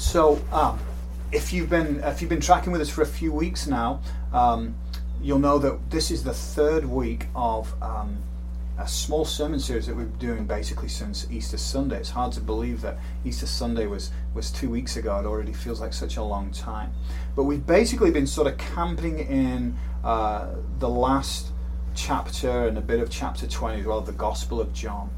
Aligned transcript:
So, 0.00 0.42
um, 0.50 0.78
if 1.30 1.52
you've 1.52 1.68
been 1.68 2.00
if 2.02 2.22
you've 2.22 2.30
been 2.30 2.40
tracking 2.40 2.72
with 2.72 2.80
us 2.80 2.88
for 2.88 3.02
a 3.02 3.06
few 3.06 3.32
weeks 3.32 3.66
now, 3.66 4.00
um, 4.32 4.74
you'll 5.20 5.38
know 5.38 5.58
that 5.58 5.90
this 5.90 6.10
is 6.10 6.24
the 6.24 6.32
third 6.32 6.86
week 6.86 7.26
of 7.36 7.70
um, 7.82 8.16
a 8.78 8.88
small 8.88 9.26
sermon 9.26 9.60
series 9.60 9.86
that 9.86 9.94
we've 9.94 10.08
been 10.18 10.28
doing 10.28 10.46
basically 10.46 10.88
since 10.88 11.30
Easter 11.30 11.58
Sunday. 11.58 11.98
It's 11.98 12.08
hard 12.08 12.32
to 12.32 12.40
believe 12.40 12.80
that 12.80 12.96
Easter 13.26 13.46
Sunday 13.46 13.86
was 13.86 14.10
was 14.34 14.50
two 14.50 14.70
weeks 14.70 14.96
ago. 14.96 15.20
It 15.20 15.26
already 15.26 15.52
feels 15.52 15.82
like 15.82 15.92
such 15.92 16.16
a 16.16 16.22
long 16.22 16.50
time. 16.50 16.92
But 17.36 17.44
we've 17.44 17.66
basically 17.66 18.10
been 18.10 18.26
sort 18.26 18.46
of 18.46 18.56
camping 18.56 19.18
in 19.18 19.76
uh, 20.02 20.48
the 20.78 20.88
last 20.88 21.48
chapter 21.94 22.68
and 22.68 22.78
a 22.78 22.80
bit 22.80 23.00
of 23.00 23.10
chapter 23.10 23.46
20 23.46 23.80
as 23.80 23.86
well, 23.86 24.00
the 24.00 24.12
Gospel 24.12 24.62
of 24.62 24.72
John. 24.72 25.10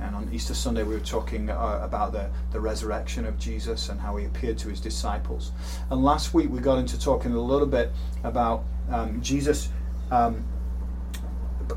And 0.00 0.14
on 0.14 0.28
Easter 0.32 0.54
Sunday, 0.54 0.84
we 0.84 0.94
were 0.94 1.00
talking 1.00 1.50
uh, 1.50 1.80
about 1.82 2.12
the, 2.12 2.30
the 2.52 2.60
resurrection 2.60 3.26
of 3.26 3.38
Jesus 3.38 3.88
and 3.88 4.00
how 4.00 4.16
he 4.16 4.26
appeared 4.26 4.58
to 4.58 4.68
his 4.68 4.80
disciples. 4.80 5.52
And 5.90 6.02
last 6.02 6.34
week, 6.34 6.50
we 6.50 6.60
got 6.60 6.78
into 6.78 6.98
talking 6.98 7.32
a 7.32 7.40
little 7.40 7.66
bit 7.66 7.90
about 8.22 8.64
um, 8.90 9.20
Jesus 9.20 9.70
um, 10.10 10.44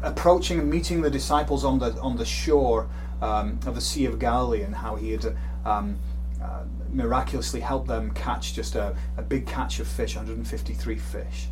approaching 0.03 0.59
and 0.59 0.69
meeting 0.69 1.01
the 1.01 1.09
disciples 1.09 1.65
on 1.65 1.79
the, 1.79 1.99
on 1.99 2.15
the 2.15 2.25
shore 2.25 2.89
um, 3.21 3.59
of 3.65 3.75
the 3.75 3.81
Sea 3.81 4.05
of 4.05 4.19
Galilee 4.19 4.61
and 4.61 4.75
how 4.75 4.95
he 4.95 5.11
had 5.11 5.35
um, 5.65 5.97
uh, 6.41 6.63
miraculously 6.91 7.59
helped 7.59 7.87
them 7.87 8.11
catch 8.11 8.53
just 8.53 8.75
a, 8.75 8.95
a, 9.17 9.21
big 9.21 9.45
catch 9.45 9.79
of 9.79 9.87
fish, 9.87 10.15
153 10.15 10.97
fish. 10.97 11.47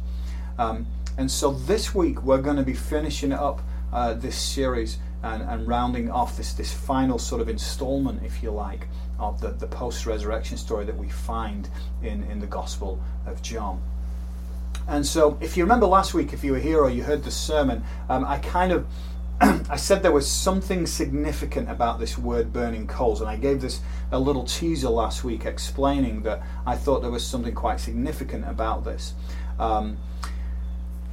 Um, 0.57 0.87
and 1.17 1.29
so 1.29 1.51
this 1.51 1.93
week, 1.93 2.23
we're 2.23 2.41
going 2.41 2.57
to 2.57 2.63
be 2.63 2.73
finishing 2.73 3.31
up 3.31 3.61
uh, 3.93 4.13
this 4.13 4.35
series 4.35 4.97
and, 5.23 5.43
and 5.43 5.67
rounding 5.67 6.09
off 6.09 6.37
this, 6.37 6.53
this 6.53 6.71
final 6.71 7.19
sort 7.19 7.41
of 7.41 7.49
installment, 7.49 8.23
if 8.23 8.41
you 8.41 8.51
like, 8.51 8.87
of 9.19 9.41
the, 9.41 9.49
the 9.49 9.67
post 9.67 10.05
resurrection 10.05 10.57
story 10.57 10.85
that 10.85 10.97
we 10.97 11.09
find 11.09 11.69
in, 12.01 12.23
in 12.25 12.39
the 12.39 12.47
Gospel 12.47 13.01
of 13.25 13.41
John. 13.41 13.81
And 14.87 15.05
so, 15.05 15.37
if 15.41 15.57
you 15.57 15.63
remember 15.63 15.85
last 15.85 16.13
week, 16.13 16.33
if 16.33 16.43
you 16.43 16.53
were 16.53 16.59
here 16.59 16.79
or 16.79 16.89
you 16.89 17.03
heard 17.03 17.23
the 17.23 17.31
sermon, 17.31 17.83
um, 18.09 18.25
I 18.25 18.39
kind 18.39 18.71
of 18.71 18.87
I 19.41 19.77
said 19.77 20.03
there 20.03 20.11
was 20.11 20.29
something 20.29 20.85
significant 20.85 21.69
about 21.69 21.99
this 21.99 22.17
word 22.17 22.51
burning 22.51 22.87
coals, 22.87 23.21
and 23.21 23.29
I 23.29 23.37
gave 23.37 23.61
this 23.61 23.79
a 24.11 24.19
little 24.19 24.43
teaser 24.43 24.89
last 24.89 25.23
week 25.23 25.45
explaining 25.45 26.23
that 26.23 26.41
I 26.65 26.75
thought 26.75 27.01
there 27.01 27.11
was 27.11 27.25
something 27.25 27.53
quite 27.53 27.79
significant 27.79 28.47
about 28.49 28.83
this. 28.83 29.13
Um, 29.57 29.97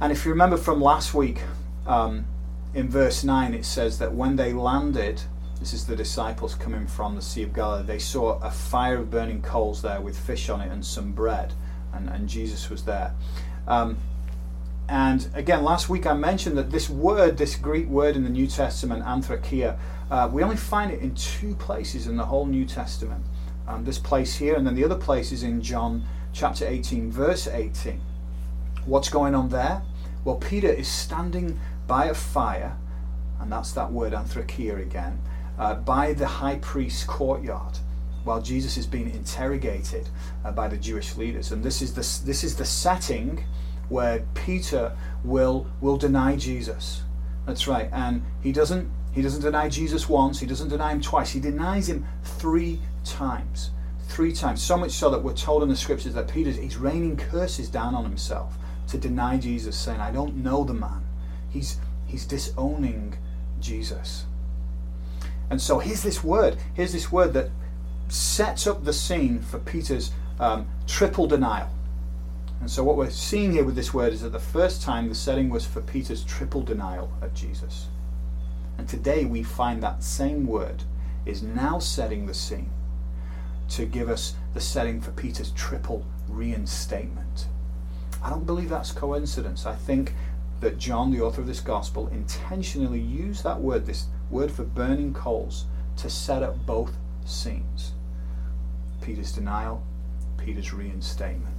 and 0.01 0.11
if 0.11 0.25
you 0.25 0.31
remember 0.31 0.57
from 0.57 0.81
last 0.81 1.13
week, 1.13 1.41
um, 1.85 2.25
in 2.73 2.89
verse 2.89 3.23
9 3.23 3.53
it 3.53 3.65
says 3.65 3.99
that 3.99 4.13
when 4.13 4.35
they 4.35 4.53
landed, 4.53 5.21
this 5.59 5.73
is 5.73 5.85
the 5.85 5.95
disciples 5.95 6.55
coming 6.55 6.87
from 6.87 7.15
the 7.15 7.21
Sea 7.21 7.43
of 7.43 7.53
Galilee, 7.53 7.85
they 7.85 7.99
saw 7.99 8.39
a 8.39 8.51
fire 8.51 8.97
of 8.97 9.09
burning 9.09 9.41
coals 9.41 9.81
there 9.81 10.01
with 10.01 10.17
fish 10.17 10.49
on 10.49 10.61
it 10.61 10.71
and 10.71 10.85
some 10.85 11.11
bread, 11.11 11.53
and, 11.93 12.09
and 12.09 12.29
Jesus 12.29 12.69
was 12.69 12.83
there. 12.83 13.13
Um, 13.67 13.97
and 14.89 15.29
again, 15.33 15.63
last 15.63 15.89
week 15.89 16.05
I 16.05 16.13
mentioned 16.13 16.57
that 16.57 16.71
this 16.71 16.89
word, 16.89 17.37
this 17.37 17.55
Greek 17.55 17.87
word 17.87 18.15
in 18.15 18.23
the 18.23 18.29
New 18.29 18.47
Testament, 18.47 19.03
anthrakia, 19.03 19.77
uh, 20.09 20.29
we 20.31 20.43
only 20.43 20.55
find 20.55 20.91
it 20.91 21.01
in 21.01 21.13
two 21.15 21.55
places 21.55 22.07
in 22.07 22.15
the 22.15 22.25
whole 22.25 22.45
New 22.45 22.65
Testament. 22.65 23.23
Um, 23.67 23.83
this 23.83 23.97
place 23.97 24.35
here, 24.35 24.55
and 24.55 24.65
then 24.65 24.75
the 24.75 24.85
other 24.85 24.95
place 24.95 25.33
is 25.33 25.43
in 25.43 25.61
John 25.61 26.05
chapter 26.31 26.65
18, 26.65 27.11
verse 27.11 27.47
18. 27.47 27.99
What's 28.85 29.09
going 29.09 29.35
on 29.35 29.49
there? 29.49 29.81
Well, 30.23 30.37
Peter 30.37 30.69
is 30.69 30.87
standing 30.87 31.59
by 31.87 32.05
a 32.05 32.13
fire, 32.13 32.77
and 33.39 33.51
that's 33.51 33.71
that 33.73 33.91
word 33.91 34.13
anthrakia 34.13 34.81
again, 34.81 35.21
uh, 35.57 35.75
by 35.75 36.13
the 36.13 36.27
high 36.27 36.57
priest's 36.57 37.03
courtyard 37.03 37.79
while 38.27 38.41
Jesus 38.41 38.75
is 38.75 38.85
being 38.85 39.09
interrogated 39.09 40.09
uh, 40.43 40.51
by 40.51 40.67
the 40.67 40.75
Jewish 40.75 41.15
leaders. 41.15 41.53
And 41.53 41.63
this 41.63 41.81
is 41.81 41.93
the, 41.93 42.25
this 42.25 42.43
is 42.43 42.57
the 42.57 42.65
setting 42.65 43.45
where 43.87 44.25
Peter 44.33 44.95
will, 45.23 45.65
will 45.79 45.97
deny 45.97 46.35
Jesus. 46.35 47.03
That's 47.45 47.67
right. 47.67 47.89
And 47.93 48.21
he 48.41 48.51
doesn't, 48.51 48.91
he 49.13 49.21
doesn't 49.21 49.41
deny 49.41 49.69
Jesus 49.69 50.09
once, 50.09 50.41
he 50.41 50.45
doesn't 50.45 50.67
deny 50.67 50.91
him 50.91 51.01
twice, 51.01 51.31
he 51.31 51.39
denies 51.39 51.87
him 51.87 52.05
three 52.21 52.81
times. 53.05 53.71
Three 54.09 54.33
times. 54.33 54.61
So 54.61 54.77
much 54.77 54.91
so 54.91 55.09
that 55.09 55.23
we're 55.23 55.33
told 55.33 55.63
in 55.63 55.69
the 55.69 55.75
scriptures 55.75 56.13
that 56.13 56.27
Peter 56.27 56.51
he's 56.51 56.75
raining 56.75 57.15
curses 57.15 57.69
down 57.69 57.95
on 57.95 58.03
himself 58.03 58.57
to 58.89 58.97
deny 58.97 59.37
Jesus, 59.37 59.77
saying, 59.77 60.01
I 60.01 60.11
don't 60.11 60.35
know 60.35 60.65
the 60.65 60.73
man. 60.73 61.06
He's, 61.57 61.79
he's 62.05 62.25
disowning 62.25 63.17
Jesus. 63.59 64.25
And 65.49 65.59
so 65.59 65.79
here's 65.79 66.03
this 66.03 66.23
word. 66.23 66.57
Here's 66.75 66.93
this 66.93 67.11
word 67.11 67.33
that 67.33 67.49
sets 68.09 68.67
up 68.67 68.83
the 68.83 68.93
scene 68.93 69.41
for 69.41 69.57
Peter's 69.57 70.11
um, 70.39 70.67
triple 70.85 71.25
denial. 71.25 71.69
And 72.59 72.69
so, 72.69 72.83
what 72.83 72.95
we're 72.95 73.09
seeing 73.09 73.51
here 73.53 73.63
with 73.63 73.75
this 73.75 73.91
word 73.91 74.13
is 74.13 74.21
that 74.21 74.31
the 74.31 74.39
first 74.39 74.83
time 74.83 75.09
the 75.09 75.15
setting 75.15 75.49
was 75.49 75.65
for 75.65 75.81
Peter's 75.81 76.23
triple 76.23 76.61
denial 76.61 77.11
of 77.21 77.33
Jesus. 77.33 77.87
And 78.77 78.87
today 78.87 79.25
we 79.25 79.41
find 79.41 79.81
that 79.81 80.03
same 80.03 80.45
word 80.45 80.83
is 81.25 81.41
now 81.41 81.79
setting 81.79 82.27
the 82.27 82.33
scene 82.35 82.69
to 83.69 83.85
give 83.85 84.09
us 84.09 84.35
the 84.53 84.61
setting 84.61 85.01
for 85.01 85.11
Peter's 85.11 85.51
triple 85.51 86.05
reinstatement. 86.27 87.47
I 88.23 88.29
don't 88.29 88.45
believe 88.45 88.69
that's 88.69 88.91
coincidence. 88.91 89.65
I 89.65 89.75
think 89.75 90.13
that 90.59 90.77
John, 90.77 91.11
the 91.11 91.21
author 91.21 91.41
of 91.41 91.47
this 91.47 91.59
gospel, 91.59 92.07
intentionally 92.07 92.99
used 92.99 93.43
that 93.43 93.61
word, 93.61 93.85
this 93.85 94.07
word 94.29 94.51
for 94.51 94.63
burning 94.63 95.13
coals, 95.13 95.65
to 95.97 96.09
set 96.09 96.43
up 96.43 96.65
both 96.65 96.95
scenes 97.25 97.93
Peter's 99.07 99.31
denial, 99.31 99.83
Peter's 100.37 100.73
reinstatement. 100.73 101.55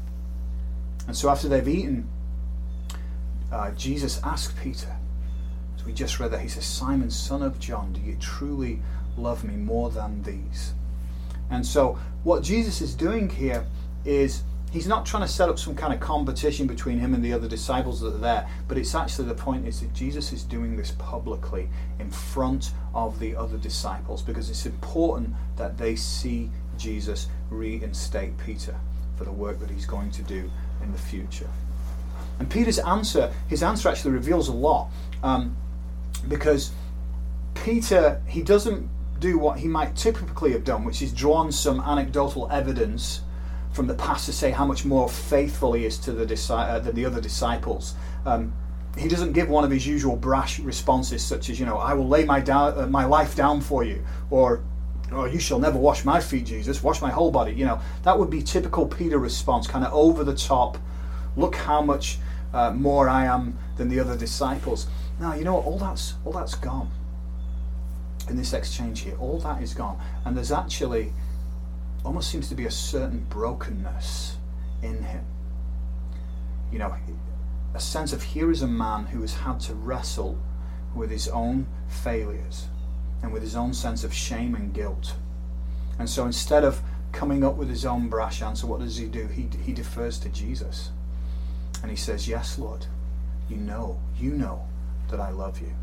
And 1.07 1.17
so 1.17 1.31
after 1.31 1.49
they've 1.49 1.67
eaten, 1.67 2.07
uh, 3.51 3.71
Jesus 3.71 4.21
asked 4.23 4.55
Peter, 4.63 4.95
as 5.75 5.85
we 5.85 5.95
just 5.95 6.21
read 6.21 6.31
that, 6.33 6.41
he 6.41 6.49
says, 6.49 6.67
Simon, 6.67 7.11
son 7.11 7.43
of 7.43 7.59
John, 7.59 7.95
do 7.95 8.03
you 8.03 8.17
truly 8.21 8.83
love 9.17 9.45
me 9.45 9.57
more 9.57 9.89
than 9.89 10.23
these? 10.23 10.75
And 11.51 11.65
so 11.65 11.99
what 12.23 12.43
Jesus 12.43 12.83
is 12.83 12.95
doing 12.95 13.31
here 13.31 13.65
is 14.05 14.43
he's 14.73 14.87
not 14.87 15.07
trying 15.07 15.23
to 15.23 15.29
set 15.29 15.49
up 15.49 15.59
some 15.59 15.75
kind 15.75 15.93
of 15.93 16.01
competition 16.01 16.67
between 16.67 16.99
him 16.99 17.15
and 17.15 17.25
the 17.25 17.33
other 17.33 17.49
disciples 17.49 18.01
that 18.01 18.15
are 18.15 18.19
there, 18.19 18.49
but 18.67 18.77
it's 18.77 18.95
actually 18.95 19.29
the 19.29 19.35
point 19.35 19.67
is 19.67 19.81
that 19.81 19.93
Jesus 19.95 20.33
is 20.33 20.43
doing 20.43 20.77
this 20.77 20.93
publicly 20.99 21.69
in 21.99 22.11
front 22.11 22.73
of 22.95 23.19
the 23.19 23.35
other 23.35 23.57
disciples 23.57 24.23
because 24.23 24.51
it's 24.51 24.67
important 24.67 25.35
that 25.57 25.79
they 25.79 25.97
see 25.97 26.51
Jesus 26.77 27.29
reinstate 27.51 28.37
Peter 28.39 28.77
for 29.17 29.25
the 29.25 29.33
work 29.33 29.59
that 29.61 29.71
he's 29.71 29.87
going 29.87 30.11
to 30.13 30.23
do 30.23 30.51
in 30.83 30.93
the 30.93 30.99
future. 30.99 31.49
And 32.39 32.49
Peter's 32.49 32.79
answer, 32.79 33.33
his 33.49 33.63
answer 33.63 33.89
actually 33.89 34.13
reveals 34.13 34.49
a 34.49 34.53
lot 34.53 34.91
um, 35.23 35.57
because 36.29 36.71
Peter, 37.55 38.23
he 38.27 38.43
doesn't 38.43 38.89
do 39.19 39.39
what 39.39 39.59
he 39.59 39.67
might 39.67 39.97
typically 39.97 40.53
have 40.53 40.63
done, 40.63 40.85
which 40.85 41.03
is 41.03 41.13
drawn 41.13 41.51
some 41.51 41.81
anecdotal 41.81 42.49
evidence 42.53 43.23
from 43.79 43.87
the 43.87 43.95
past 43.95 44.27
to 44.27 44.33
say 44.33 44.51
how 44.51 44.67
much 44.67 44.85
more 44.85 45.09
faithful 45.09 45.73
he 45.73 45.87
is 45.87 45.99
to 45.99 46.11
the 46.11 46.53
uh, 46.53 46.81
than 46.81 46.97
the 46.97 47.07
other 47.07 47.21
disciples. 47.21 47.95
Um, 48.27 48.53
he 48.97 49.07
doesn't 49.07 49.35
give 49.35 49.49
one 49.49 49.63
of 49.63 49.71
his 49.71 49.87
usual 49.87 50.17
brash 50.17 50.59
responses, 50.59 51.25
such 51.25 51.49
as, 51.49 51.61
you 51.61 51.65
know, 51.65 51.79
I 51.79 51.95
will 51.95 52.09
lay 52.09 52.25
my, 52.25 52.43
uh, 52.43 52.89
my 52.91 53.05
life 53.05 53.37
down 53.37 53.61
for 53.61 53.85
you, 53.85 54.05
or, 54.31 54.65
oh, 55.13 55.27
you 55.27 55.39
shall 55.39 55.61
never 55.61 55.79
wash 55.79 56.05
my 56.05 56.19
feet, 56.19 56.47
Jesus, 56.47 56.83
wash 56.83 57.01
my 57.01 57.11
whole 57.11 57.31
body. 57.31 57.53
You 57.53 57.67
know, 57.67 57.81
that 58.03 58.19
would 58.19 58.31
be 58.31 58.43
typical 58.43 58.85
Peter 58.85 59.21
response, 59.21 59.69
kind 59.69 59.85
of 59.85 59.93
over 59.95 60.25
the 60.25 60.35
top. 60.35 60.77
Look 61.37 61.55
how 61.55 61.81
much 61.81 62.19
uh, 62.53 62.73
more 62.73 63.09
I 63.09 63.27
am 63.27 63.57
than 63.77 63.89
the 63.89 64.01
other 64.01 64.17
disciples. 64.17 64.89
Now, 65.21 65.35
you 65.35 65.45
know 65.45 65.55
what? 65.55 65.67
All 65.67 65.79
that's, 65.79 66.15
all 66.25 66.33
that's 66.33 66.57
gone 66.57 66.91
in 68.29 68.35
this 68.35 68.53
exchange 68.53 69.03
here. 69.03 69.17
All 69.21 69.39
that 69.39 69.63
is 69.63 69.73
gone. 69.73 70.01
And 70.25 70.37
there's 70.37 70.51
actually 70.51 71.13
almost 72.09 72.31
seems 72.31 72.49
to 72.49 72.55
be 72.55 72.65
a 72.65 72.71
certain 72.71 73.27
brokenness 73.29 74.39
in 74.83 75.03
him. 75.03 75.27
You 76.73 76.79
know, 76.79 76.97
a 77.75 77.81
sense 77.81 78.15
of 78.15 78.23
here 78.23 78.51
is 78.51 78.63
a 78.63 78.67
man 78.67 79.05
who 79.05 79.21
has 79.21 79.35
had 79.35 79.61
to 79.61 79.75
wrestle 79.75 80.39
with 80.95 81.11
his 81.11 81.29
own 81.29 81.67
failures 81.87 82.69
and 83.23 83.31
with 83.31 83.43
his 83.43 83.55
own 83.55 83.75
sense 83.75 84.05
of 84.05 84.15
shame 84.15 84.55
and 84.55 84.73
guilt. 84.73 85.17
And 85.99 86.09
so 86.09 86.25
instead 86.25 86.65
of 86.65 86.81
coming 87.13 87.45
up 87.45 87.57
with 87.57 87.69
his 87.69 87.85
own 87.85 88.09
brash 88.09 88.41
answer, 88.41 88.67
what 88.67 88.81
does 88.81 88.97
he 88.97 89.05
do? 89.05 89.27
He, 89.27 89.47
he 89.63 89.75
defers 89.75 90.19
to 90.21 90.31
Jesus. 90.31 90.93
And 91.83 91.91
he 91.91 91.97
says, 91.97 92.27
Yes, 92.27 92.59
Lord, 92.59 92.87
you 93.51 93.59
know, 93.59 94.01
you 94.19 94.31
know 94.31 94.67
that 95.11 95.21
I 95.21 95.29
love 95.29 95.61
you. 95.61 95.75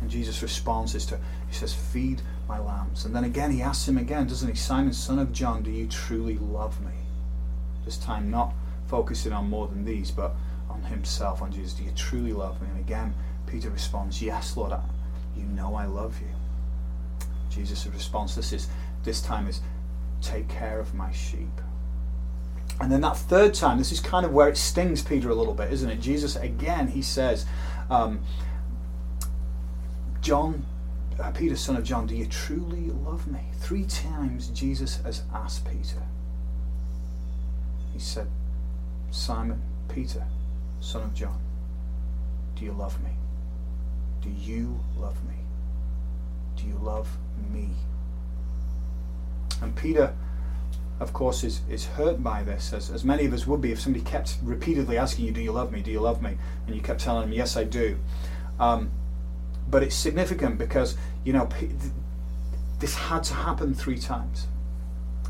And 0.00 0.10
Jesus 0.10 0.42
responds 0.42 0.96
is 0.96 1.06
to, 1.06 1.20
he 1.46 1.54
says, 1.54 1.72
Feed 1.72 2.20
my 2.48 2.58
lambs. 2.58 3.04
And 3.04 3.14
then 3.14 3.24
again, 3.24 3.50
he 3.50 3.62
asks 3.62 3.88
him 3.88 3.98
again, 3.98 4.26
doesn't 4.26 4.48
he? 4.48 4.54
Simon, 4.54 4.92
son 4.92 5.18
of 5.18 5.32
John, 5.32 5.62
do 5.62 5.70
you 5.70 5.86
truly 5.86 6.38
love 6.38 6.80
me? 6.80 6.92
This 7.84 7.96
time, 7.96 8.30
not 8.30 8.54
focusing 8.86 9.32
on 9.32 9.48
more 9.48 9.66
than 9.66 9.84
these, 9.84 10.10
but 10.10 10.34
on 10.70 10.82
himself, 10.82 11.42
on 11.42 11.52
Jesus. 11.52 11.74
Do 11.74 11.84
you 11.84 11.92
truly 11.92 12.32
love 12.32 12.60
me? 12.60 12.68
And 12.68 12.80
again, 12.80 13.14
Peter 13.46 13.70
responds, 13.70 14.22
Yes, 14.22 14.56
Lord, 14.56 14.72
I, 14.72 14.82
you 15.36 15.44
know 15.44 15.74
I 15.74 15.86
love 15.86 16.20
you. 16.20 16.28
Jesus' 17.50 17.86
response 17.86 18.34
this 18.34 18.52
is 18.52 18.68
this 19.04 19.20
time 19.20 19.46
is 19.46 19.60
take 20.20 20.48
care 20.48 20.80
of 20.80 20.94
my 20.94 21.12
sheep. 21.12 21.60
And 22.80 22.90
then 22.90 23.02
that 23.02 23.16
third 23.16 23.54
time, 23.54 23.78
this 23.78 23.92
is 23.92 24.00
kind 24.00 24.26
of 24.26 24.32
where 24.32 24.48
it 24.48 24.56
stings 24.56 25.02
Peter 25.02 25.30
a 25.30 25.34
little 25.34 25.54
bit, 25.54 25.72
isn't 25.72 25.88
it? 25.88 26.00
Jesus, 26.00 26.34
again, 26.34 26.88
he 26.88 27.02
says, 27.02 27.46
um, 27.88 28.20
John, 30.20 30.64
Peter, 31.34 31.56
son 31.56 31.76
of 31.76 31.84
John, 31.84 32.06
do 32.06 32.14
you 32.14 32.26
truly 32.26 32.90
love 32.90 33.26
me? 33.26 33.40
Three 33.58 33.84
times 33.84 34.48
Jesus 34.48 35.00
has 35.02 35.22
asked 35.32 35.64
Peter. 35.64 36.02
He 37.92 37.98
said, 37.98 38.26
Simon, 39.10 39.62
Peter, 39.88 40.24
son 40.80 41.02
of 41.02 41.14
John, 41.14 41.40
do 42.56 42.64
you 42.64 42.72
love 42.72 43.02
me? 43.02 43.10
Do 44.20 44.30
you 44.30 44.80
love 44.96 45.16
me? 45.24 45.34
Do 46.56 46.66
you 46.66 46.78
love 46.82 47.08
me? 47.52 47.70
And 49.62 49.76
Peter, 49.76 50.14
of 50.98 51.12
course, 51.12 51.44
is, 51.44 51.60
is 51.68 51.86
hurt 51.86 52.22
by 52.22 52.42
this, 52.42 52.72
as, 52.72 52.90
as 52.90 53.04
many 53.04 53.24
of 53.24 53.32
us 53.32 53.46
would 53.46 53.60
be 53.60 53.72
if 53.72 53.80
somebody 53.80 54.04
kept 54.04 54.36
repeatedly 54.42 54.98
asking 54.98 55.26
you, 55.26 55.32
Do 55.32 55.40
you 55.40 55.52
love 55.52 55.72
me? 55.72 55.80
Do 55.80 55.90
you 55.90 56.00
love 56.00 56.22
me? 56.22 56.36
And 56.66 56.74
you 56.74 56.82
kept 56.82 57.00
telling 57.00 57.22
them, 57.22 57.32
Yes, 57.32 57.56
I 57.56 57.64
do. 57.64 57.98
Um, 58.58 58.90
but 59.74 59.82
it's 59.82 59.96
significant 59.96 60.56
because, 60.56 60.96
you 61.24 61.32
know, 61.32 61.48
this 62.78 62.94
had 62.94 63.24
to 63.24 63.34
happen 63.34 63.74
three 63.74 63.98
times. 63.98 64.46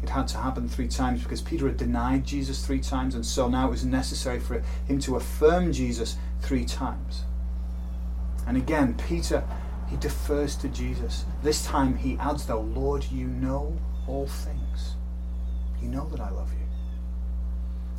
It 0.03 0.11
had 0.11 0.29
to 0.29 0.37
happen 0.37 0.69
three 0.69 0.87
times 0.87 1.23
because 1.23 1.41
Peter 1.41 1.67
had 1.67 1.79
denied 1.79 2.27
Jesus 2.27 2.63
three 2.63 2.81
times, 2.81 3.15
and 3.15 3.25
so 3.25 3.49
now 3.49 3.69
it 3.69 3.71
was 3.71 3.87
necessary 3.87 4.39
for 4.39 4.63
him 4.87 4.99
to 4.99 5.17
affirm 5.17 5.73
Jesus 5.73 6.19
three 6.43 6.67
times. 6.67 7.25
And 8.47 8.59
again, 8.59 8.99
Peter, 9.09 9.43
he 9.89 9.97
defers 9.97 10.57
to 10.57 10.69
Jesus. 10.69 11.25
This 11.43 11.65
time 11.65 11.97
he 11.97 12.19
adds, 12.19 12.45
though, 12.45 12.61
Lord, 12.61 13.07
you 13.11 13.27
know 13.27 13.75
all 14.07 14.27
things. 14.27 14.97
You 15.81 15.89
know 15.89 16.07
that 16.11 16.21
I 16.21 16.29
love 16.29 16.53
you. 16.53 16.67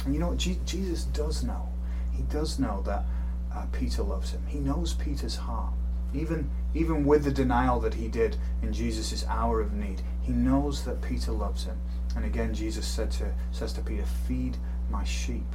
And 0.06 0.14
you 0.14 0.20
know 0.20 0.28
what? 0.28 0.38
Je- 0.38 0.60
Jesus 0.64 1.06
does 1.06 1.44
know. 1.44 1.70
He 2.12 2.22
does 2.22 2.60
know 2.60 2.84
that 2.86 3.04
uh, 3.52 3.66
Peter 3.72 4.04
loves 4.04 4.30
him. 4.30 4.46
He 4.48 4.60
knows 4.60 4.94
Peter's 4.94 5.38
heart. 5.38 5.74
Even, 6.16 6.50
even 6.74 7.06
with 7.06 7.24
the 7.24 7.32
denial 7.32 7.80
that 7.82 7.94
he 7.94 8.08
did 8.08 8.38
in 8.62 8.72
Jesus' 8.72 9.26
hour 9.28 9.62
of 9.62 9.74
need, 9.74 10.02
he 10.22 10.32
knows 10.32 10.84
that 10.86 11.02
Peter 11.02 11.32
loves 11.32 11.66
him. 11.66 11.78
And 12.16 12.26
again, 12.26 12.54
Jesus 12.54 12.88
said 12.88 13.12
to, 13.12 13.34
says 13.52 13.74
to 13.74 13.82
Peter, 13.82 14.06
Feed 14.28 14.58
my 14.90 15.04
sheep. 15.04 15.46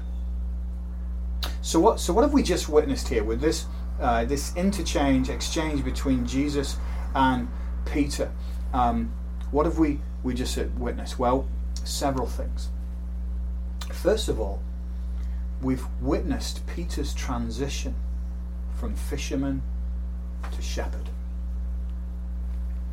So 1.63 1.81
what, 1.81 2.01
so 2.01 2.13
what 2.13 2.23
have 2.23 2.33
we 2.33 2.43
just 2.43 2.69
witnessed 2.69 3.09
here 3.09 3.25
with 3.25 3.41
this, 3.41 3.67
uh, 4.01 4.25
this 4.25 4.55
interchange, 4.57 5.31
exchange 5.31 5.85
between 5.85 6.27
Jesus 6.27 6.77
and 7.15 7.49
Peter? 7.87 8.31
Um, 8.73 9.13
what 9.51 9.67
have 9.67 9.79
we, 9.79 10.01
we 10.23 10.35
just 10.35 10.59
witnessed? 10.79 11.19
Well, 11.19 11.49
several 11.85 12.27
things. 12.27 12.69
First 13.93 14.29
of 14.29 14.39
all, 14.39 14.63
we've 15.63 15.87
witnessed 16.01 16.67
Peter's 16.67 17.15
transition 17.15 17.95
from 18.79 18.95
fisherman 18.95 19.63
to 20.53 20.63
shepherd. 20.63 21.09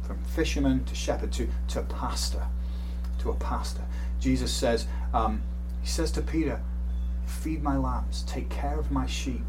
From 0.03 0.23
fisherman 0.23 0.85
to 0.85 0.95
shepherd 0.95 1.31
to, 1.33 1.47
to 1.69 1.81
pastor. 1.83 2.45
To 3.19 3.31
a 3.31 3.35
pastor. 3.35 3.83
Jesus 4.19 4.51
says, 4.51 4.87
um, 5.13 5.41
He 5.81 5.87
says 5.87 6.11
to 6.11 6.21
Peter, 6.21 6.61
Feed 7.25 7.61
my 7.61 7.77
lambs, 7.77 8.23
take 8.23 8.49
care 8.49 8.79
of 8.79 8.89
my 8.89 9.05
sheep, 9.05 9.43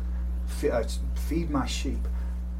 uh, 0.71 0.83
feed 1.15 1.49
my 1.49 1.67
sheep. 1.67 2.09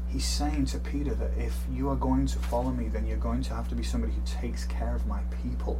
He's 0.07 0.25
saying 0.25 0.65
to 0.67 0.79
Peter 0.79 1.13
that 1.13 1.31
if 1.37 1.55
you 1.71 1.89
are 1.89 1.95
going 1.95 2.25
to 2.27 2.39
follow 2.39 2.71
me, 2.71 2.87
then 2.87 3.05
you're 3.05 3.17
going 3.17 3.43
to 3.43 3.53
have 3.53 3.67
to 3.69 3.75
be 3.75 3.83
somebody 3.83 4.13
who 4.13 4.21
takes 4.25 4.65
care 4.65 4.95
of 4.95 5.05
my 5.05 5.19
people. 5.43 5.79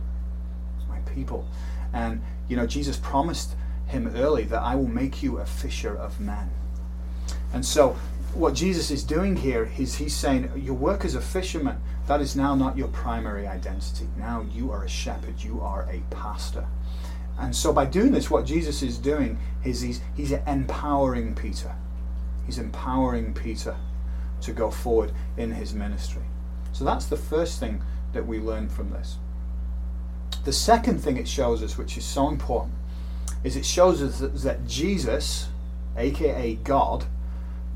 My 0.88 1.00
people. 1.00 1.48
And, 1.94 2.22
you 2.48 2.56
know, 2.58 2.68
Jesus 2.68 2.98
promised 2.98 3.56
him 3.88 4.14
early 4.16 4.44
that 4.44 4.62
I 4.62 4.76
will 4.76 4.88
make 4.88 5.24
you 5.24 5.40
a 5.40 5.46
fisher 5.46 5.96
of 5.96 6.20
men. 6.20 6.52
And 7.54 7.66
so 7.66 7.98
what 8.34 8.54
Jesus 8.54 8.92
is 8.92 9.04
doing 9.04 9.36
here 9.36 9.72
is 9.78 9.96
he's 9.96 10.16
saying, 10.16 10.52
Your 10.56 10.76
work 10.76 11.06
as 11.06 11.16
a 11.16 11.22
fisherman, 11.22 11.81
that 12.08 12.22
is 12.22 12.36
now 12.36 12.56
not 12.56 12.78
your 12.78 12.88
primary 12.90 13.48
identity. 13.48 14.08
Now 14.18 14.46
you 14.52 14.72
are 14.72 14.84
a 14.84 14.90
shepherd, 14.90 15.42
you 15.42 15.62
are 15.62 15.88
a 15.90 16.02
pastor. 16.10 16.68
And 17.40 17.56
so 17.56 17.72
by 17.72 17.86
doing 17.86 18.12
this, 18.12 18.30
what 18.30 18.46
Jesus 18.46 18.84
is 18.84 18.98
doing 18.98 19.40
is 19.64 19.81
he's, 19.81 20.02
he's 20.16 20.31
empowering 20.31 21.36
Peter. 21.36 21.74
He's 22.46 22.58
empowering 22.58 23.34
Peter 23.34 23.78
to 24.42 24.52
go 24.52 24.70
forward 24.70 25.12
in 25.38 25.52
his 25.52 25.74
ministry. 25.74 26.24
So 26.72 26.84
that's 26.84 27.06
the 27.06 27.18
first 27.18 27.60
thing 27.60 27.81
that 28.14 28.26
we 28.26 28.40
learn 28.40 28.70
from 28.70 28.92
this. 28.92 29.18
The 30.46 30.54
second 30.54 31.00
thing 31.00 31.18
it 31.18 31.28
shows 31.28 31.64
us, 31.64 31.78
which 31.78 31.98
is 31.98 32.06
so 32.06 32.28
important, 32.28 32.74
is 33.44 33.56
it 33.56 33.66
shows 33.66 34.02
us 34.02 34.20
that, 34.20 34.36
that 34.42 34.68
Jesus, 34.68 35.48
aka 35.98 36.56
God, 36.64 37.06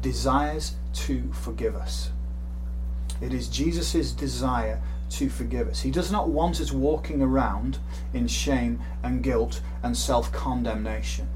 desires 0.03 0.75
to 0.93 1.31
forgive 1.33 1.75
us. 1.75 2.11
It 3.21 3.33
is 3.33 3.47
Jesus' 3.47 4.11
desire 4.11 4.79
to 5.11 5.29
forgive 5.29 5.67
us. 5.67 5.81
He 5.81 5.91
does 5.91 6.11
not 6.11 6.29
want 6.29 6.59
us 6.59 6.71
walking 6.71 7.21
around 7.21 7.79
in 8.13 8.27
shame 8.27 8.79
and 9.01 9.23
guilt 9.23 9.61
and 9.81 9.97
self 9.97 10.31
condemnation. 10.31 11.27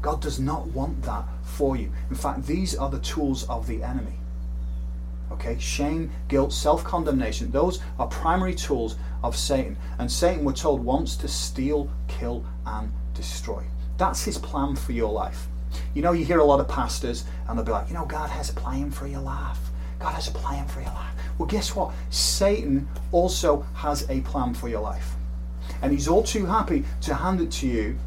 God 0.00 0.20
does 0.20 0.40
not 0.40 0.68
want 0.68 1.02
that 1.02 1.24
for 1.42 1.76
you. 1.76 1.92
In 2.08 2.16
fact, 2.16 2.46
these 2.46 2.74
are 2.74 2.88
the 2.88 3.00
tools 3.00 3.44
of 3.48 3.66
the 3.66 3.82
enemy. 3.82 4.18
Okay, 5.30 5.58
shame, 5.58 6.10
guilt, 6.28 6.52
self 6.52 6.82
condemnation, 6.84 7.50
those 7.50 7.80
are 7.98 8.06
primary 8.06 8.54
tools 8.54 8.96
of 9.22 9.36
Satan. 9.36 9.76
And 9.98 10.10
Satan, 10.10 10.44
we're 10.44 10.52
told, 10.54 10.82
wants 10.82 11.16
to 11.16 11.28
steal, 11.28 11.90
kill, 12.06 12.44
and 12.64 12.90
destroy. 13.14 13.64
That's 13.98 14.24
his 14.24 14.38
plan 14.38 14.76
for 14.76 14.92
your 14.92 15.12
life. 15.12 15.48
You 15.94 16.02
know, 16.02 16.12
you 16.12 16.24
hear 16.24 16.38
a 16.38 16.44
lot 16.44 16.60
of 16.60 16.68
pastors 16.68 17.24
and 17.48 17.58
they'll 17.58 17.64
be 17.64 17.72
like, 17.72 17.88
you 17.88 17.94
know, 17.94 18.06
God 18.06 18.30
has 18.30 18.50
a 18.50 18.54
plan 18.54 18.90
for 18.90 19.06
your 19.06 19.20
life. 19.20 19.58
God 19.98 20.14
has 20.14 20.28
a 20.28 20.32
plan 20.32 20.66
for 20.68 20.80
your 20.80 20.90
life. 20.90 21.14
Well, 21.38 21.48
guess 21.48 21.74
what? 21.74 21.92
Satan 22.10 22.88
also 23.12 23.62
has 23.74 24.08
a 24.08 24.20
plan 24.22 24.54
for 24.54 24.68
your 24.68 24.80
life. 24.80 25.14
And 25.82 25.92
he's 25.92 26.08
all 26.08 26.22
too 26.22 26.46
happy 26.46 26.84
to 27.02 27.14
hand 27.14 27.40
it 27.40 27.50
to 27.52 27.66
you 27.66 27.98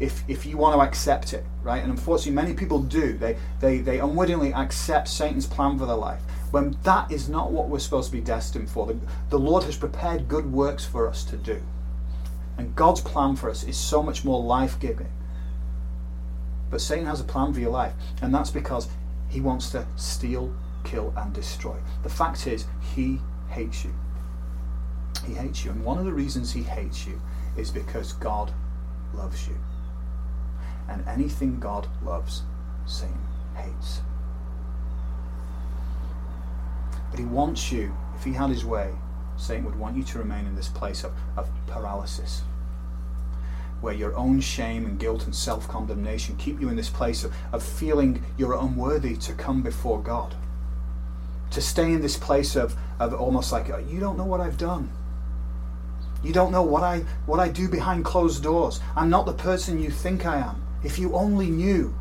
if, 0.00 0.24
if 0.28 0.44
you 0.44 0.56
want 0.56 0.74
to 0.74 0.80
accept 0.80 1.32
it, 1.32 1.44
right? 1.62 1.82
And 1.82 1.90
unfortunately, 1.90 2.32
many 2.32 2.54
people 2.54 2.80
do. 2.80 3.16
They, 3.16 3.36
they, 3.60 3.78
they 3.78 4.00
unwittingly 4.00 4.52
accept 4.52 5.08
Satan's 5.08 5.46
plan 5.46 5.78
for 5.78 5.86
their 5.86 5.96
life 5.96 6.20
when 6.50 6.76
that 6.82 7.10
is 7.10 7.28
not 7.28 7.50
what 7.50 7.68
we're 7.68 7.78
supposed 7.78 8.10
to 8.10 8.16
be 8.16 8.20
destined 8.20 8.68
for. 8.68 8.86
The, 8.86 8.98
the 9.30 9.38
Lord 9.38 9.64
has 9.64 9.76
prepared 9.76 10.28
good 10.28 10.52
works 10.52 10.84
for 10.84 11.08
us 11.08 11.24
to 11.24 11.36
do. 11.36 11.62
And 12.58 12.76
God's 12.76 13.00
plan 13.00 13.36
for 13.36 13.48
us 13.48 13.64
is 13.64 13.76
so 13.76 14.02
much 14.02 14.24
more 14.24 14.42
life 14.42 14.78
giving 14.78 15.08
but 16.72 16.80
Satan 16.80 17.04
has 17.04 17.20
a 17.20 17.24
plan 17.24 17.52
for 17.52 17.60
your 17.60 17.70
life, 17.70 17.92
and 18.22 18.34
that's 18.34 18.50
because 18.50 18.88
he 19.28 19.42
wants 19.42 19.70
to 19.70 19.86
steal, 19.96 20.52
kill, 20.84 21.12
and 21.18 21.30
destroy. 21.34 21.76
The 22.02 22.08
fact 22.08 22.46
is, 22.46 22.64
he 22.94 23.20
hates 23.50 23.84
you. 23.84 23.94
He 25.26 25.34
hates 25.34 25.66
you. 25.66 25.70
And 25.70 25.84
one 25.84 25.98
of 25.98 26.06
the 26.06 26.12
reasons 26.14 26.50
he 26.50 26.62
hates 26.62 27.06
you 27.06 27.20
is 27.58 27.70
because 27.70 28.14
God 28.14 28.52
loves 29.12 29.46
you. 29.46 29.56
And 30.88 31.06
anything 31.06 31.60
God 31.60 31.88
loves, 32.02 32.42
Satan 32.86 33.20
hates. 33.54 34.00
But 37.10 37.18
he 37.18 37.26
wants 37.26 37.70
you, 37.70 37.94
if 38.16 38.24
he 38.24 38.32
had 38.32 38.48
his 38.48 38.64
way, 38.64 38.94
Satan 39.36 39.66
would 39.66 39.78
want 39.78 39.94
you 39.94 40.04
to 40.04 40.18
remain 40.18 40.46
in 40.46 40.56
this 40.56 40.68
place 40.68 41.04
of, 41.04 41.12
of 41.36 41.50
paralysis, 41.66 42.42
where 43.82 43.92
your 43.92 44.16
own 44.16 44.40
shame 44.40 44.86
and 44.86 44.98
guilt 44.98 45.24
and 45.24 45.34
self 45.34 45.68
condemnation 45.68 46.36
keep 46.36 46.60
you 46.60 46.68
in 46.68 46.76
this 46.76 46.88
place 46.88 47.24
of, 47.24 47.34
of 47.52 47.62
feeling 47.62 48.24
you're 48.38 48.58
unworthy 48.58 49.16
to 49.16 49.34
come 49.34 49.60
before 49.60 50.00
God. 50.00 50.34
To 51.50 51.60
stay 51.60 51.92
in 51.92 52.00
this 52.00 52.16
place 52.16 52.56
of, 52.56 52.76
of 52.98 53.12
almost 53.12 53.52
like, 53.52 53.68
uh, 53.68 53.78
you 53.78 54.00
don't 54.00 54.16
know 54.16 54.24
what 54.24 54.40
I've 54.40 54.56
done. 54.56 54.90
You 56.22 56.32
don't 56.32 56.52
know 56.52 56.62
what 56.62 56.84
I, 56.84 57.00
what 57.26 57.40
I 57.40 57.48
do 57.48 57.68
behind 57.68 58.04
closed 58.04 58.42
doors. 58.42 58.80
I'm 58.96 59.10
not 59.10 59.26
the 59.26 59.32
person 59.32 59.82
you 59.82 59.90
think 59.90 60.24
I 60.24 60.36
am. 60.38 60.62
If 60.84 60.98
you 60.98 61.14
only 61.14 61.50
knew. 61.50 61.94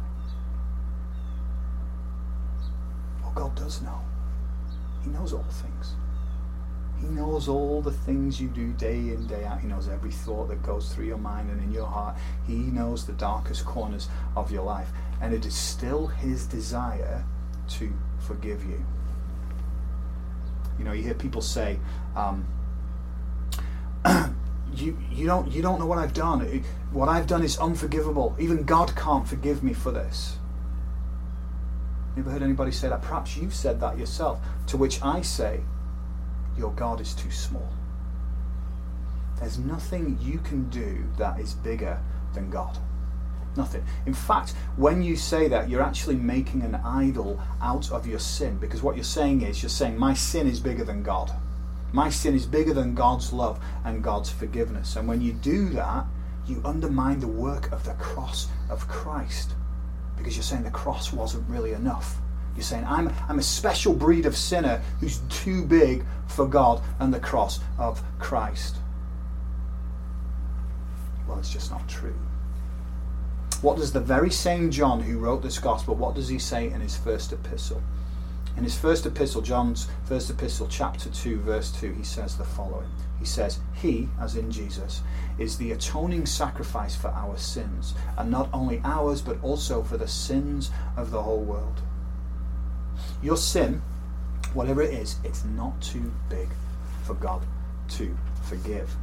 Well, 3.24 3.34
God 3.34 3.56
does 3.56 3.82
know. 3.82 4.02
He 5.04 5.10
knows 5.10 5.34
all 5.34 5.44
things. 5.44 5.96
He 7.02 7.08
knows 7.08 7.48
all 7.48 7.82
the 7.82 7.92
things 7.92 8.40
you 8.40 8.48
do 8.48 8.74
day 8.74 8.96
in, 8.96 9.26
day 9.26 9.44
out. 9.44 9.60
He 9.60 9.68
knows 9.68 9.88
every 9.88 10.12
thought 10.12 10.50
that 10.50 10.62
goes 10.62 10.94
through 10.94 11.06
your 11.06 11.18
mind 11.18 11.50
and 11.50 11.62
in 11.64 11.72
your 11.72 11.88
heart. 11.88 12.16
He 12.46 12.54
knows 12.54 13.06
the 13.06 13.14
darkest 13.14 13.66
corners 13.66 14.08
of 14.36 14.52
your 14.52 14.64
life. 14.64 14.90
And 15.20 15.34
it 15.34 15.46
is 15.46 15.56
still 15.56 16.08
His 16.08 16.46
desire 16.46 17.24
to 17.70 17.92
forgive 18.20 18.64
you. 18.64 18.84
You 20.78 20.86
know, 20.86 20.92
you 20.92 21.04
hear 21.04 21.16
people 21.16 21.42
say, 21.42 21.80
um, 22.16 22.46
you, 24.76 24.98
you, 25.12 25.26
don't, 25.26 25.52
you 25.52 25.62
don't 25.64 25.80
know 25.80 25.88
what 25.88 25.98
I've 25.98 26.14
done. 26.14 26.64
What 26.92 27.10
I've 27.10 27.28
done 27.28 27.44
is 27.44 27.58
unforgivable. 27.58 28.36
Even 28.40 28.64
God 28.64 28.96
can't 28.96 29.28
forgive 29.28 29.64
me 29.64 29.74
for 29.74 29.92
this. 29.92 30.38
You 32.16 32.22
ever 32.22 32.32
heard 32.32 32.44
anybody 32.44 32.72
say 32.72 32.90
that? 32.90 33.02
Perhaps 33.02 33.38
you've 33.38 33.56
said 33.56 33.80
that 33.80 33.98
yourself. 33.98 34.40
To 34.68 34.78
which 34.78 35.02
I 35.02 35.22
say, 35.22 35.62
your 36.62 36.72
God 36.74 37.02
is 37.02 37.14
too 37.14 37.32
small. 37.32 37.68
There's 39.40 39.58
nothing 39.58 40.20
you 40.22 40.38
can 40.38 40.70
do 40.70 41.04
that 41.18 41.40
is 41.40 41.56
bigger 41.56 42.00
than 42.36 42.52
God. 42.52 42.78
Nothing. 43.58 43.84
In 44.06 44.14
fact, 44.14 44.52
when 44.78 45.02
you 45.02 45.16
say 45.16 45.48
that, 45.48 45.68
you're 45.68 45.82
actually 45.82 46.16
making 46.16 46.62
an 46.62 46.76
idol 46.76 47.42
out 47.62 47.92
of 47.92 48.06
your 48.06 48.20
sin 48.20 48.58
because 48.60 48.84
what 48.84 48.96
you're 48.96 49.04
saying 49.04 49.42
is, 49.42 49.64
you're 49.64 49.70
saying, 49.70 49.98
My 49.98 50.14
sin 50.14 50.48
is 50.48 50.60
bigger 50.60 50.86
than 50.86 51.02
God. 51.02 51.34
My 51.92 52.10
sin 52.10 52.36
is 52.36 52.46
bigger 52.46 52.74
than 52.74 52.94
God's 52.94 53.34
love 53.34 53.60
and 53.84 54.04
God's 54.04 54.30
forgiveness. 54.30 54.96
And 54.96 55.08
when 55.08 55.20
you 55.20 55.34
do 55.34 55.70
that, 55.70 56.06
you 56.46 56.62
undermine 56.64 57.20
the 57.20 57.28
work 57.28 57.72
of 57.72 57.84
the 57.84 57.94
cross 57.96 58.48
of 58.70 58.88
Christ 58.88 59.56
because 60.16 60.36
you're 60.36 60.44
saying 60.44 60.64
the 60.64 60.70
cross 60.70 61.12
wasn't 61.12 61.50
really 61.50 61.74
enough. 61.74 62.22
You're 62.56 62.64
saying, 62.64 62.86
I'm, 62.86 63.14
I'm 63.30 63.40
a 63.40 63.44
special 63.44 63.94
breed 63.94 64.26
of 64.26 64.36
sinner 64.36 64.82
who's 65.00 65.20
too 65.30 65.64
big 65.66 66.06
for 66.28 66.46
God 66.46 66.82
and 67.00 67.14
the 67.14 67.20
cross 67.20 67.60
of 67.78 68.02
Christ. 68.20 68.78
Well, 71.28 71.40
it's 71.40 71.52
just 71.52 71.72
not 71.72 71.88
true. 71.88 72.16
What 73.62 73.78
does 73.78 73.94
the 73.94 74.00
very 74.00 74.32
same 74.32 74.72
John 74.72 75.02
who 75.02 75.20
wrote 75.20 75.44
this 75.44 75.60
gospel, 75.60 75.96
what 75.96 76.16
does 76.16 76.28
he 76.28 76.40
say 76.40 76.72
in 76.72 76.82
his 76.82 76.98
first 76.98 77.32
epistle? 77.32 77.82
In 78.58 78.64
his 78.64 78.78
first 78.78 79.06
epistle, 79.06 79.42
John's 79.42 79.88
first 80.04 80.30
epistle, 80.30 80.68
chapter 80.68 81.10
2, 81.10 81.40
verse 81.40 81.72
2, 81.72 81.94
he 81.94 82.04
says 82.04 82.36
the 82.36 82.44
following. 82.44 82.90
He 83.18 83.26
says, 83.26 83.60
He, 83.74 84.10
as 84.20 84.36
in 84.36 84.52
Jesus, 84.52 85.04
is 85.38 85.58
the 85.58 85.72
atoning 85.72 86.26
sacrifice 86.26 86.96
for 86.96 87.10
our 87.10 87.38
sins, 87.38 87.94
and 88.18 88.30
not 88.30 88.50
only 88.52 88.82
ours, 88.84 89.22
but 89.22 89.42
also 89.44 89.84
for 89.84 89.98
the 89.98 90.08
sins 90.08 90.72
of 90.98 91.12
the 91.12 91.22
whole 91.22 91.44
world. 91.44 91.82
Your 93.22 93.38
sin, 93.38 93.82
whatever 94.54 94.82
it 94.82 94.94
is, 94.94 95.18
it's 95.24 95.44
not 95.46 95.80
too 95.82 96.12
big 96.30 96.50
for 97.04 97.14
God 97.16 97.46
to 97.90 98.16
forgive. 98.44 98.94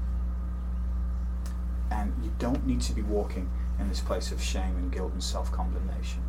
And 1.90 2.12
you 2.22 2.32
don't 2.38 2.66
need 2.66 2.80
to 2.82 2.92
be 2.92 3.02
walking 3.02 3.50
in 3.78 3.88
this 3.88 4.00
place 4.00 4.32
of 4.32 4.42
shame 4.42 4.76
and 4.76 4.92
guilt 4.92 5.12
and 5.12 5.22
self 5.22 5.50
condemnation. 5.52 6.22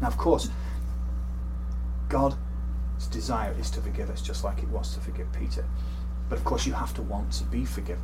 Now, 0.00 0.08
of 0.08 0.16
course, 0.16 0.50
God's 2.08 2.36
desire 3.10 3.54
is 3.58 3.70
to 3.70 3.80
forgive 3.80 4.10
us 4.10 4.22
just 4.22 4.44
like 4.44 4.58
it 4.58 4.68
was 4.68 4.94
to 4.94 5.00
forgive 5.00 5.30
Peter. 5.32 5.64
But 6.28 6.38
of 6.38 6.44
course, 6.44 6.66
you 6.66 6.72
have 6.72 6.94
to 6.94 7.02
want 7.02 7.32
to 7.32 7.44
be 7.44 7.64
forgiven. 7.64 8.02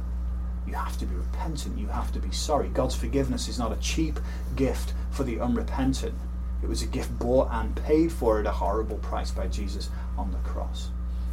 You 0.67 0.75
have 0.75 0.97
to 0.99 1.07
be 1.07 1.15
repentant. 1.15 1.79
You 1.79 1.89
have 1.89 2.13
to 2.13 2.21
be 2.21 2.31
sorry. 2.31 2.69
God's 2.69 2.95
forgiveness 2.95 3.49
is 3.49 3.59
not 3.59 3.73
a 3.73 3.77
cheap 3.77 4.19
gift 4.57 4.95
for 5.11 5.25
the 5.25 5.41
unrepentant. 5.41 6.15
It 6.63 6.69
was 6.69 6.83
a 6.83 6.87
gift 6.87 7.19
bought 7.19 7.49
and 7.51 7.75
paid 7.75 8.13
for 8.13 8.39
at 8.39 8.47
a 8.47 8.53
horrible 8.53 8.99
price 8.99 9.31
by 9.31 9.49
Jesus 9.49 9.91
on 10.17 10.31
the 10.31 10.39
cross. 10.39 10.91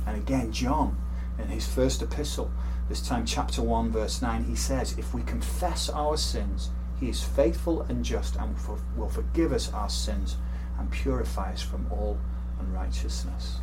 And 0.08 0.18
again, 0.18 0.52
John, 0.52 0.98
in 1.38 1.48
his 1.48 1.68
first 1.68 2.02
epistle, 2.02 2.52
this 2.90 3.08
time 3.08 3.26
chapter 3.26 3.62
1, 3.62 3.92
verse 3.92 4.22
9, 4.22 4.46
he 4.46 4.56
says, 4.56 4.98
If 4.98 5.14
we 5.14 5.22
confess 5.22 5.90
our 5.90 6.18
sins, 6.18 6.72
he 7.00 7.10
is 7.10 7.24
faithful 7.24 7.84
and 7.84 8.04
just 8.04 8.36
and 8.36 8.56
will 8.98 9.10
forgive 9.10 9.54
us 9.54 9.72
our 9.72 9.90
sins 9.90 10.38
and 10.80 10.90
purify 10.90 11.54
us 11.54 11.62
from 11.62 11.86
all 11.92 12.18
unrighteousness. 12.60 13.60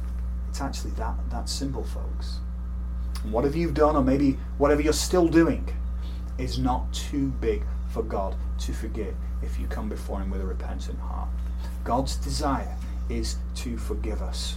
It's 0.48 0.60
actually 0.60 0.92
that, 0.92 1.14
that 1.30 1.48
simple, 1.48 1.84
folks. 1.84 2.38
And 3.24 3.32
whatever 3.32 3.58
you've 3.58 3.74
done, 3.74 3.96
or 3.96 4.02
maybe 4.02 4.38
whatever 4.58 4.80
you're 4.80 4.92
still 4.92 5.28
doing, 5.28 5.68
is 6.38 6.58
not 6.58 6.92
too 6.92 7.28
big 7.40 7.64
for 7.88 8.02
God 8.02 8.36
to 8.58 8.72
forgive 8.72 9.14
if 9.42 9.58
you 9.58 9.66
come 9.66 9.88
before 9.88 10.20
Him 10.20 10.30
with 10.30 10.40
a 10.40 10.46
repentant 10.46 10.98
heart. 10.98 11.28
God's 11.86 12.16
desire 12.16 12.76
is 13.08 13.36
to 13.54 13.78
forgive 13.78 14.20
us, 14.20 14.56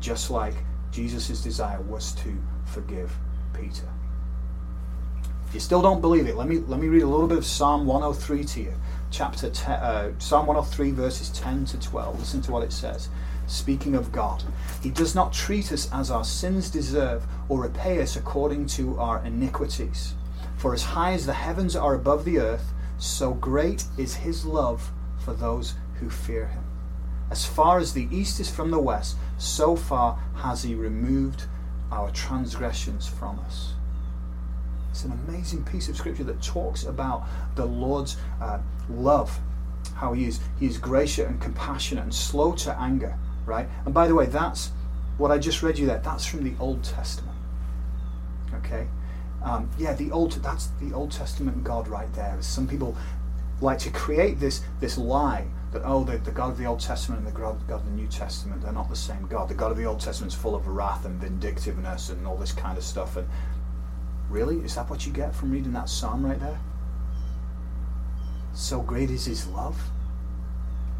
just 0.00 0.30
like 0.30 0.54
Jesus' 0.90 1.42
desire 1.42 1.82
was 1.82 2.12
to 2.12 2.34
forgive 2.64 3.14
Peter. 3.52 3.86
If 5.46 5.52
you 5.52 5.60
still 5.60 5.82
don't 5.82 6.00
believe 6.00 6.26
it, 6.26 6.36
let 6.36 6.48
me 6.48 6.60
let 6.60 6.80
me 6.80 6.88
read 6.88 7.02
a 7.02 7.06
little 7.06 7.26
bit 7.26 7.36
of 7.36 7.44
Psalm 7.44 7.84
103 7.84 8.44
to 8.44 8.60
you. 8.62 8.72
Chapter 9.10 9.50
10, 9.50 9.74
uh, 9.74 10.12
Psalm 10.18 10.46
103 10.46 10.90
verses 10.92 11.28
10 11.30 11.66
to 11.66 11.80
12. 11.80 12.18
Listen 12.18 12.40
to 12.40 12.50
what 12.50 12.62
it 12.62 12.72
says. 12.72 13.10
Speaking 13.46 13.94
of 13.94 14.10
God, 14.10 14.42
He 14.82 14.88
does 14.88 15.14
not 15.14 15.34
treat 15.34 15.70
us 15.70 15.92
as 15.92 16.10
our 16.10 16.24
sins 16.24 16.70
deserve 16.70 17.26
or 17.50 17.60
repay 17.60 18.00
us 18.00 18.16
according 18.16 18.68
to 18.68 18.98
our 18.98 19.22
iniquities. 19.22 20.14
For 20.56 20.72
as 20.72 20.82
high 20.82 21.12
as 21.12 21.26
the 21.26 21.34
heavens 21.34 21.76
are 21.76 21.94
above 21.94 22.24
the 22.24 22.38
earth, 22.38 22.72
so 22.96 23.34
great 23.34 23.84
is 23.98 24.14
His 24.14 24.46
love 24.46 24.90
for 25.18 25.34
those 25.34 25.74
who 26.00 26.10
fear 26.10 26.46
Him. 26.46 26.64
As 27.30 27.44
far 27.44 27.78
as 27.78 27.92
the 27.92 28.08
east 28.10 28.40
is 28.40 28.50
from 28.50 28.70
the 28.70 28.78
west, 28.78 29.16
so 29.36 29.76
far 29.76 30.18
has 30.36 30.62
He 30.62 30.74
removed 30.74 31.44
our 31.90 32.10
transgressions 32.10 33.06
from 33.06 33.38
us. 33.40 33.74
It's 34.90 35.04
an 35.04 35.12
amazing 35.28 35.64
piece 35.64 35.88
of 35.88 35.96
scripture 35.96 36.24
that 36.24 36.42
talks 36.42 36.84
about 36.84 37.24
the 37.54 37.66
Lord's 37.66 38.16
uh, 38.40 38.58
love, 38.88 39.38
how 39.94 40.12
He 40.12 40.24
is 40.24 40.40
He 40.58 40.66
is 40.66 40.78
gracious 40.78 41.28
and 41.28 41.40
compassionate 41.40 42.04
and 42.04 42.14
slow 42.14 42.52
to 42.52 42.78
anger, 42.80 43.16
right? 43.46 43.68
And 43.84 43.94
by 43.94 44.06
the 44.06 44.14
way, 44.14 44.26
that's 44.26 44.72
what 45.18 45.30
I 45.30 45.38
just 45.38 45.62
read 45.62 45.78
you 45.78 45.86
there. 45.86 45.98
That's 45.98 46.24
from 46.24 46.44
the 46.44 46.54
Old 46.58 46.82
Testament. 46.82 47.36
Okay, 48.54 48.88
um, 49.42 49.70
yeah, 49.78 49.92
the 49.92 50.10
old 50.10 50.32
that's 50.32 50.68
the 50.80 50.92
Old 50.92 51.12
Testament 51.12 51.62
God 51.62 51.88
right 51.88 52.12
there. 52.14 52.36
Some 52.40 52.66
people 52.66 52.96
like 53.60 53.78
to 53.80 53.90
create 53.90 54.40
this 54.40 54.62
this 54.80 54.96
lie 54.96 55.46
that 55.72 55.82
oh 55.84 56.04
the, 56.04 56.18
the 56.18 56.30
God 56.30 56.50
of 56.50 56.58
the 56.58 56.66
Old 56.66 56.80
Testament 56.80 57.24
and 57.24 57.34
the 57.34 57.38
God, 57.38 57.66
God 57.68 57.80
of 57.80 57.84
the 57.84 57.92
New 57.92 58.06
Testament 58.06 58.62
they're 58.62 58.72
not 58.72 58.88
the 58.88 58.96
same 58.96 59.26
God. 59.26 59.48
The 59.48 59.54
God 59.54 59.70
of 59.70 59.76
the 59.76 59.84
Old 59.84 60.00
Testament 60.00 60.32
is 60.32 60.38
full 60.38 60.54
of 60.54 60.66
wrath 60.66 61.04
and 61.04 61.20
vindictiveness 61.20 62.10
and 62.10 62.26
all 62.26 62.36
this 62.36 62.52
kind 62.52 62.78
of 62.78 62.84
stuff. 62.84 63.16
And 63.16 63.28
really, 64.30 64.58
is 64.60 64.74
that 64.74 64.88
what 64.88 65.06
you 65.06 65.12
get 65.12 65.34
from 65.34 65.50
reading 65.50 65.72
that 65.72 65.88
psalm 65.88 66.24
right 66.24 66.40
there? 66.40 66.58
So 68.54 68.80
great 68.80 69.10
is 69.10 69.26
His 69.26 69.46
love. 69.46 69.78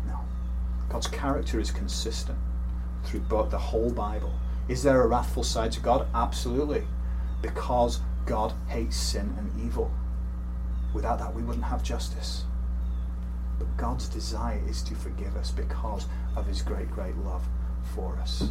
No, 0.06 0.20
God's 0.88 1.08
character 1.08 1.58
is 1.58 1.70
consistent 1.70 2.38
through 3.04 3.20
both 3.20 3.50
the 3.50 3.58
whole 3.58 3.90
Bible. 3.90 4.32
Is 4.68 4.82
there 4.82 5.02
a 5.02 5.06
wrathful 5.06 5.42
side 5.42 5.72
to 5.72 5.80
God? 5.80 6.06
Absolutely, 6.14 6.86
because 7.40 8.00
God 8.26 8.52
hates 8.68 8.96
sin 8.96 9.34
and 9.38 9.50
evil. 9.64 9.90
Without 10.92 11.18
that, 11.18 11.34
we 11.34 11.42
wouldn't 11.42 11.64
have 11.64 11.82
justice. 11.82 12.44
But 13.58 13.76
God's 13.76 14.08
desire 14.08 14.60
is 14.68 14.82
to 14.82 14.94
forgive 14.94 15.36
us 15.36 15.50
because 15.50 16.06
of 16.36 16.46
his 16.46 16.62
great, 16.62 16.90
great 16.90 17.16
love 17.18 17.42
for 17.94 18.16
us. 18.16 18.50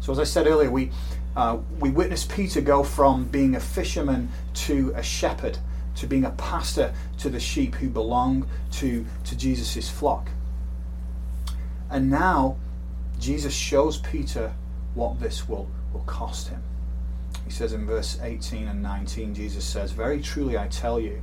So, 0.00 0.12
as 0.12 0.18
I 0.18 0.24
said 0.24 0.46
earlier, 0.46 0.70
we, 0.70 0.90
uh, 1.36 1.58
we 1.78 1.90
witnessed 1.90 2.30
Peter 2.30 2.60
go 2.60 2.82
from 2.82 3.24
being 3.24 3.54
a 3.54 3.60
fisherman 3.60 4.30
to 4.54 4.92
a 4.96 5.02
shepherd, 5.02 5.58
to 5.96 6.06
being 6.06 6.24
a 6.24 6.30
pastor 6.30 6.94
to 7.18 7.28
the 7.28 7.40
sheep 7.40 7.74
who 7.76 7.88
belong 7.88 8.48
to, 8.72 9.06
to 9.24 9.36
Jesus' 9.36 9.88
flock. 9.88 10.28
And 11.90 12.10
now, 12.10 12.56
Jesus 13.18 13.52
shows 13.52 13.98
Peter 13.98 14.54
what 14.94 15.20
this 15.20 15.48
will, 15.48 15.68
will 15.92 16.00
cost 16.00 16.48
him. 16.48 16.62
He 17.44 17.50
says 17.50 17.72
in 17.72 17.86
verse 17.86 18.18
18 18.22 18.68
and 18.68 18.82
19, 18.82 19.34
Jesus 19.34 19.64
says, 19.64 19.92
Very 19.92 20.20
truly 20.20 20.56
I 20.56 20.68
tell 20.68 20.98
you, 21.00 21.22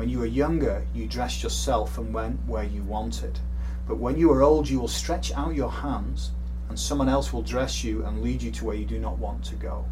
when 0.00 0.08
you 0.08 0.18
were 0.18 0.24
younger, 0.24 0.82
you 0.94 1.06
dressed 1.06 1.42
yourself 1.42 1.98
and 1.98 2.14
went 2.14 2.40
where 2.46 2.64
you 2.64 2.82
wanted. 2.84 3.38
But 3.86 3.98
when 3.98 4.16
you 4.16 4.32
are 4.32 4.42
old, 4.42 4.66
you 4.66 4.80
will 4.80 4.88
stretch 4.88 5.30
out 5.34 5.54
your 5.54 5.70
hands, 5.70 6.30
and 6.70 6.80
someone 6.80 7.10
else 7.10 7.34
will 7.34 7.42
dress 7.42 7.84
you 7.84 8.06
and 8.06 8.22
lead 8.22 8.40
you 8.40 8.50
to 8.50 8.64
where 8.64 8.74
you 8.74 8.86
do 8.86 8.98
not 8.98 9.18
want 9.18 9.44
to 9.44 9.56
go. 9.56 9.84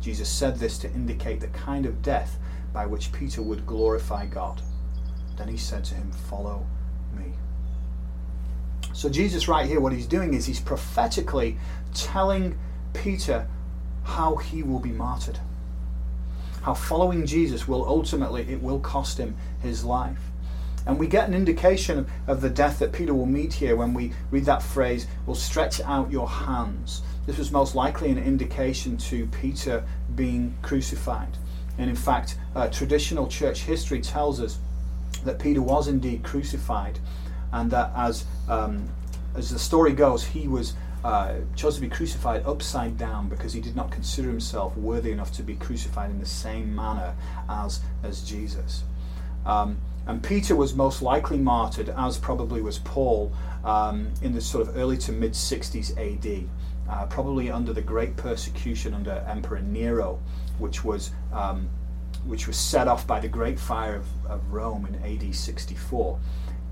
Jesus 0.00 0.28
said 0.28 0.56
this 0.56 0.76
to 0.78 0.92
indicate 0.92 1.38
the 1.38 1.46
kind 1.46 1.86
of 1.86 2.02
death 2.02 2.36
by 2.72 2.84
which 2.84 3.12
Peter 3.12 3.40
would 3.40 3.64
glorify 3.64 4.26
God. 4.26 4.60
Then 5.36 5.46
he 5.46 5.56
said 5.56 5.84
to 5.84 5.94
him, 5.94 6.10
Follow 6.10 6.66
me. 7.16 7.32
So, 8.92 9.08
Jesus, 9.08 9.46
right 9.46 9.66
here, 9.66 9.78
what 9.78 9.92
he's 9.92 10.08
doing 10.08 10.34
is 10.34 10.46
he's 10.46 10.58
prophetically 10.58 11.58
telling 11.94 12.58
Peter 12.92 13.46
how 14.02 14.34
he 14.34 14.64
will 14.64 14.80
be 14.80 14.90
martyred. 14.90 15.38
How 16.68 16.74
following 16.74 17.24
Jesus 17.24 17.66
will 17.66 17.88
ultimately, 17.88 18.42
it 18.42 18.62
will 18.62 18.78
cost 18.78 19.16
him 19.16 19.34
his 19.62 19.84
life. 19.86 20.18
And 20.84 20.98
we 20.98 21.06
get 21.06 21.26
an 21.26 21.32
indication 21.32 22.00
of, 22.00 22.10
of 22.26 22.40
the 22.42 22.50
death 22.50 22.78
that 22.80 22.92
Peter 22.92 23.14
will 23.14 23.24
meet 23.24 23.54
here 23.54 23.74
when 23.74 23.94
we 23.94 24.12
read 24.30 24.44
that 24.44 24.62
phrase, 24.62 25.06
will 25.24 25.34
stretch 25.34 25.80
out 25.80 26.10
your 26.10 26.28
hands. 26.28 27.00
This 27.24 27.38
was 27.38 27.50
most 27.50 27.74
likely 27.74 28.10
an 28.10 28.18
indication 28.18 28.98
to 28.98 29.26
Peter 29.28 29.82
being 30.14 30.58
crucified. 30.60 31.38
And 31.78 31.88
in 31.88 31.96
fact, 31.96 32.36
uh, 32.54 32.68
traditional 32.68 33.28
church 33.28 33.60
history 33.60 34.02
tells 34.02 34.38
us 34.38 34.58
that 35.24 35.38
Peter 35.38 35.62
was 35.62 35.88
indeed 35.88 36.22
crucified, 36.22 36.98
and 37.50 37.70
that 37.70 37.92
as 37.96 38.26
um, 38.46 38.86
as 39.34 39.48
the 39.48 39.58
story 39.58 39.94
goes, 39.94 40.22
he 40.22 40.48
was 40.48 40.74
uh, 41.04 41.34
chose 41.54 41.76
to 41.76 41.80
be 41.80 41.88
crucified 41.88 42.44
upside 42.46 42.98
down 42.98 43.28
because 43.28 43.52
he 43.52 43.60
did 43.60 43.76
not 43.76 43.90
consider 43.90 44.28
himself 44.28 44.76
worthy 44.76 45.12
enough 45.12 45.32
to 45.32 45.42
be 45.42 45.54
crucified 45.54 46.10
in 46.10 46.18
the 46.18 46.26
same 46.26 46.74
manner 46.74 47.14
as, 47.48 47.80
as 48.02 48.22
Jesus. 48.22 48.82
Um, 49.46 49.78
and 50.06 50.22
Peter 50.22 50.56
was 50.56 50.74
most 50.74 51.02
likely 51.02 51.38
martyred, 51.38 51.90
as 51.90 52.18
probably 52.18 52.62
was 52.62 52.78
Paul, 52.78 53.32
um, 53.64 54.10
in 54.22 54.32
the 54.32 54.40
sort 54.40 54.66
of 54.66 54.76
early 54.76 54.96
to 54.98 55.12
mid 55.12 55.32
60s 55.32 55.96
AD. 55.98 56.48
uh, 56.88 57.06
probably 57.06 57.50
under 57.50 57.72
the 57.72 57.82
great 57.82 58.16
persecution 58.16 58.94
under 58.94 59.24
Emperor 59.28 59.60
Nero, 59.60 60.18
which 60.58 60.84
was 60.84 61.10
um, 61.32 61.68
which 62.24 62.46
was 62.46 62.56
set 62.56 62.88
off 62.88 63.06
by 63.06 63.20
the 63.20 63.28
Great 63.28 63.58
Fire 63.58 63.96
of, 63.96 64.06
of 64.26 64.52
Rome 64.52 64.86
in 64.86 64.94
AD 65.04 65.34
64, 65.34 66.18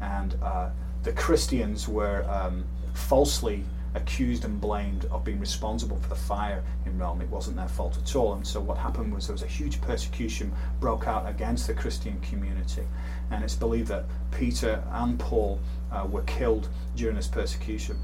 and 0.01 0.35
uh, 0.43 0.71
the 1.03 1.13
Christians 1.13 1.87
were 1.87 2.25
um, 2.29 2.65
falsely 2.95 3.65
accused 3.97 4.45
and 4.45 4.61
blamed 4.61 5.07
of 5.07 5.25
being 5.25 5.41
responsible 5.41 5.97
for 5.97 6.09
the 6.09 6.15
fire 6.15 6.63
in 6.85 6.99
Rome. 6.99 7.21
It 7.21 7.29
wasn't 7.29 7.57
their 7.57 7.69
fault 7.69 7.99
at 7.99 8.15
all. 8.15 8.35
And 8.35 8.47
so 8.47 8.61
what 8.61 8.79
happened 8.79 9.13
was 9.13 9.27
there 9.27 9.35
was 9.35 9.43
a 9.43 9.47
huge 9.47 9.81
persecution 9.81 10.53
broke 10.81 11.09
out 11.09 11.29
against 11.29 11.67
the 11.67 11.75
Christian 11.75 12.21
community. 12.21 12.83
And 13.31 13.43
it's 13.43 13.57
believed 13.57 13.89
that 13.89 14.05
Peter 14.31 14.83
and 14.93 15.19
Paul 15.19 15.59
uh, 15.91 16.07
were 16.09 16.23
killed 16.23 16.69
during 16.95 17.17
this 17.17 17.27
persecution. 17.27 17.99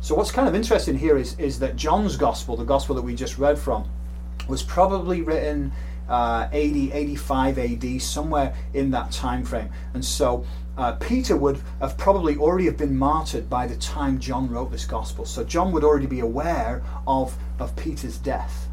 So 0.00 0.14
what's 0.14 0.32
kind 0.32 0.48
of 0.48 0.54
interesting 0.54 0.96
here 0.96 1.18
is, 1.18 1.38
is 1.38 1.58
that 1.58 1.76
John's 1.76 2.16
gospel, 2.16 2.56
the 2.56 2.64
gospel 2.64 2.94
that 2.96 3.02
we 3.02 3.14
just 3.14 3.38
read 3.38 3.58
from, 3.58 3.88
was 4.48 4.62
probably 4.62 5.20
written 5.20 5.72
uh, 6.08 6.48
80, 6.50 6.92
85 6.92 7.58
AD, 7.58 8.02
somewhere 8.02 8.54
in 8.74 8.90
that 8.90 9.12
time 9.12 9.44
frame. 9.44 9.70
And 9.94 10.04
so 10.04 10.44
uh, 10.80 10.92
Peter 10.92 11.36
would 11.36 11.60
have 11.80 11.98
probably 11.98 12.38
already 12.38 12.64
have 12.64 12.78
been 12.78 12.96
martyred 12.96 13.50
by 13.50 13.66
the 13.66 13.76
time 13.76 14.18
John 14.18 14.48
wrote 14.48 14.72
this 14.72 14.86
gospel. 14.86 15.26
So 15.26 15.44
John 15.44 15.72
would 15.72 15.84
already 15.84 16.06
be 16.06 16.20
aware 16.20 16.82
of, 17.06 17.36
of 17.58 17.76
Peter's 17.76 18.16
death. 18.16 18.66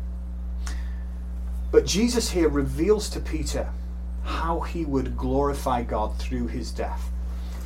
But 1.70 1.86
Jesus 1.86 2.32
here 2.32 2.48
reveals 2.48 3.10
to 3.10 3.20
Peter 3.20 3.70
how 4.24 4.62
he 4.62 4.86
would 4.86 5.18
glorify 5.18 5.84
God 5.84 6.18
through 6.18 6.48
his 6.48 6.72
death. 6.72 7.10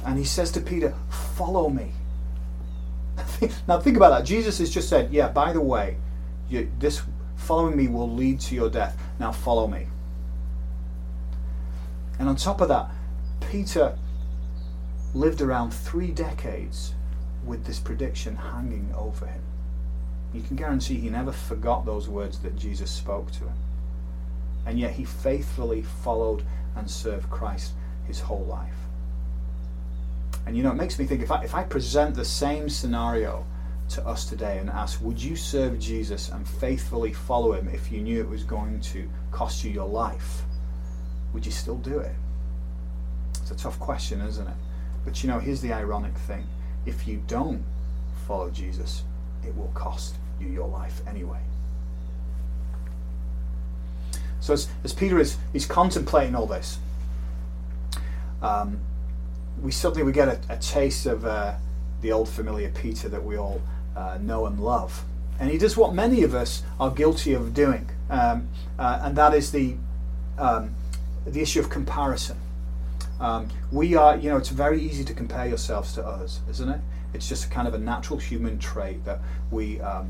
And 0.06 0.18
he 0.18 0.26
says 0.26 0.52
to 0.54 0.62
Peter, 0.62 0.96
Follow 1.36 1.70
me. 1.70 1.92
now 3.68 3.80
think 3.80 3.96
about 3.96 4.10
that. 4.10 4.26
Jesus 4.26 4.58
has 4.58 4.72
just 4.72 4.90
said, 4.90 5.14
Yeah, 5.14 5.28
by 5.28 5.54
the 5.54 5.62
way, 5.62 5.98
you, 6.50 6.72
this 6.80 7.04
following 7.36 7.78
me 7.78 7.88
will 7.88 8.12
lead 8.12 8.40
to 8.40 8.56
your 8.56 8.72
death. 8.72 9.00
Now 9.20 9.32
follow 9.32 9.68
me. 9.68 9.86
And 12.18 12.28
on 12.28 12.36
top 12.36 12.60
of 12.62 12.70
that, 12.70 12.90
Peter 13.52 13.98
lived 15.14 15.42
around 15.42 15.72
three 15.72 16.12
decades 16.12 16.94
with 17.46 17.66
this 17.66 17.80
prediction 17.80 18.36
hanging 18.36 18.94
over 18.96 19.26
him. 19.26 19.42
You 20.34 20.42
can 20.42 20.56
guarantee 20.56 20.96
he 20.96 21.10
never 21.10 21.32
forgot 21.32 21.86
those 21.86 22.08
words 22.08 22.40
that 22.40 22.56
Jesus 22.56 22.90
spoke 22.90 23.32
to 23.32 23.40
him. 23.40 23.58
And 24.66 24.80
yet 24.80 24.92
he 24.92 25.04
faithfully 25.04 25.82
followed 25.82 26.44
and 26.76 26.90
served 26.90 27.30
Christ 27.30 27.74
his 28.06 28.20
whole 28.20 28.46
life. 28.46 28.76
And 30.46 30.56
you 30.56 30.64
know, 30.64 30.72
it 30.72 30.76
makes 30.76 30.98
me 30.98 31.06
think 31.06 31.22
if 31.22 31.32
I, 31.32 31.44
if 31.44 31.54
I 31.54 31.64
present 31.64 32.16
the 32.16 32.26
same 32.26 32.70
scenario 32.70 33.46
to 33.90 34.08
us 34.08 34.26
today 34.26 34.60
and 34.60 34.70
ask, 34.70 35.02
would 35.02 35.22
you 35.22 35.36
serve 35.36 35.78
Jesus 35.78 36.30
and 36.30 36.48
faithfully 36.48 37.12
follow 37.12 37.54
him 37.54 37.68
if 37.68 37.92
you 37.92 38.02
knew 38.02 38.22
it 38.22 38.30
was 38.30 38.44
going 38.44 38.80
to 38.82 39.10
cost 39.32 39.64
you 39.64 39.72
your 39.72 39.88
life? 39.88 40.44
Would 41.34 41.46
you 41.46 41.52
still 41.52 41.78
do 41.78 42.00
it? 42.00 42.16
It's 43.42 43.52
a 43.52 43.56
tough 43.56 43.80
question, 43.80 44.22
isn't 44.22 44.48
it? 44.48 44.54
But 45.04 45.24
you 45.24 45.30
know, 45.30 45.40
here's 45.40 45.62
the 45.62 45.74
ironic 45.74 46.18
thing 46.18 46.48
if 46.86 47.08
you 47.08 47.22
don't 47.28 47.64
follow 48.28 48.50
Jesus, 48.50 49.04
it 49.46 49.56
will 49.56 49.72
cost 49.74 50.16
you 50.40 50.48
your 50.48 50.68
life 50.68 51.02
anyway. 51.08 51.40
So 54.40 54.54
as, 54.54 54.68
as 54.84 54.94
Peter 54.94 55.20
is 55.20 55.38
he's 55.54 55.66
contemplating 55.66 56.36
all 56.36 56.48
this, 56.48 56.80
um, 58.42 58.80
we 59.62 59.72
suddenly 59.72 60.04
we 60.04 60.12
get 60.12 60.28
a, 60.28 60.40
a 60.50 60.58
taste 60.58 61.06
of 61.06 61.26
uh, 61.26 61.54
the 62.02 62.12
old 62.12 62.28
familiar 62.28 62.72
Peter 62.72 63.08
that 63.10 63.24
we 63.24 63.38
all 63.38 63.62
uh, 63.96 64.18
know 64.20 64.48
and 64.48 64.60
love, 64.60 65.04
and 65.40 65.52
he 65.52 65.58
does 65.58 65.78
what 65.78 65.94
many 65.94 66.24
of 66.24 66.34
us 66.34 66.64
are 66.80 66.90
guilty 66.90 67.34
of 67.34 67.54
doing, 67.54 67.90
um, 68.10 68.48
uh, 68.80 69.02
and 69.04 69.16
that 69.16 69.36
is 69.36 69.52
the 69.52 69.76
um, 70.40 70.74
the 71.26 71.42
issue 71.42 71.60
of 71.60 71.70
comparison. 71.70 72.38
Um, 73.22 73.50
we 73.72 73.94
are, 73.96 74.18
you 74.18 74.32
know, 74.32 74.38
it's 74.38 74.50
very 74.50 74.82
easy 74.82 75.04
to 75.04 75.14
compare 75.14 75.46
yourselves 75.46 75.94
to 75.94 76.04
others, 76.06 76.40
isn't 76.50 76.68
it? 76.68 76.82
It's 77.14 77.30
just 77.30 77.52
kind 77.52 77.68
of 77.68 77.76
a 77.76 77.78
natural 77.78 78.18
human 78.18 78.58
trait 78.58 79.06
that 79.06 79.20
we, 79.52 79.80
um, 79.80 80.10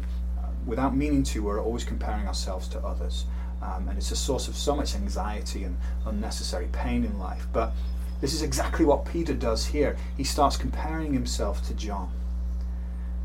without 0.65 0.95
meaning 0.95 1.21
to, 1.23 1.43
we're 1.43 1.61
always 1.61 1.83
comparing 1.83 2.25
ourselves 2.25 2.69
to 2.69 2.79
others. 2.79 3.25
Um, 3.61 3.89
and 3.89 3.97
it's 3.97 4.11
a 4.11 4.15
source 4.15 4.47
of 4.47 4.55
so 4.55 4.75
much 4.77 4.95
anxiety 4.95 5.65
and 5.65 5.75
unnecessary 6.05 6.69
pain 6.71 7.03
in 7.03 7.19
life. 7.19 7.47
But 7.51 7.73
this 8.21 8.33
is 8.33 8.43
exactly 8.43 8.85
what 8.85 9.03
Peter 9.03 9.33
does 9.33 9.65
here. 9.65 9.97
He 10.15 10.23
starts 10.23 10.55
comparing 10.55 11.11
himself 11.11 11.67
to 11.67 11.73
John. 11.73 12.11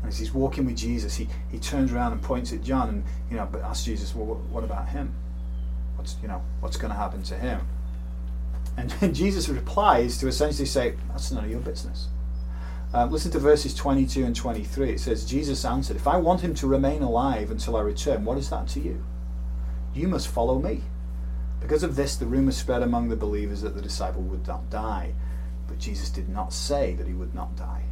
And 0.01 0.11
as 0.11 0.19
he's 0.19 0.33
walking 0.33 0.65
with 0.65 0.75
Jesus, 0.75 1.15
he, 1.15 1.29
he 1.49 1.59
turns 1.59 1.93
around 1.93 2.11
and 2.11 2.21
points 2.21 2.51
at 2.51 2.61
John 2.61 2.89
and, 2.89 3.03
you 3.31 3.37
know, 3.37 3.49
asks 3.63 3.85
Jesus, 3.85 4.13
well, 4.13 4.35
what 4.51 4.65
about 4.65 4.89
him? 4.89 5.15
What's, 5.95 6.17
you 6.21 6.27
know, 6.27 6.41
what's 6.59 6.75
going 6.75 6.91
to 6.91 6.99
happen 6.99 7.23
to 7.23 7.35
him? 7.35 7.61
And 8.77 8.93
Jesus 9.15 9.49
replies 9.49 10.17
to 10.19 10.27
essentially 10.27 10.67
say, 10.67 10.95
That's 11.09 11.31
none 11.31 11.43
of 11.43 11.51
your 11.51 11.59
business. 11.59 12.07
Uh, 12.93 13.05
listen 13.05 13.31
to 13.31 13.39
verses 13.39 13.75
22 13.75 14.23
and 14.23 14.35
23. 14.35 14.91
It 14.91 14.99
says, 14.99 15.25
Jesus 15.25 15.65
answered, 15.65 15.97
If 15.97 16.07
I 16.07 16.17
want 16.17 16.41
him 16.41 16.53
to 16.55 16.67
remain 16.67 17.01
alive 17.01 17.51
until 17.51 17.75
I 17.75 17.81
return, 17.81 18.23
what 18.23 18.37
is 18.37 18.49
that 18.49 18.67
to 18.69 18.79
you? 18.79 19.03
You 19.93 20.07
must 20.07 20.29
follow 20.29 20.59
me. 20.59 20.83
Because 21.59 21.83
of 21.83 21.95
this, 21.95 22.15
the 22.15 22.27
rumor 22.27 22.51
spread 22.51 22.83
among 22.83 23.09
the 23.09 23.15
believers 23.15 23.61
that 23.61 23.75
the 23.75 23.81
disciple 23.81 24.21
would 24.21 24.47
not 24.47 24.69
die. 24.69 25.13
But 25.67 25.79
Jesus 25.79 26.09
did 26.09 26.29
not 26.29 26.53
say 26.53 26.93
that 26.93 27.07
he 27.07 27.13
would 27.13 27.35
not 27.35 27.57
die. 27.57 27.83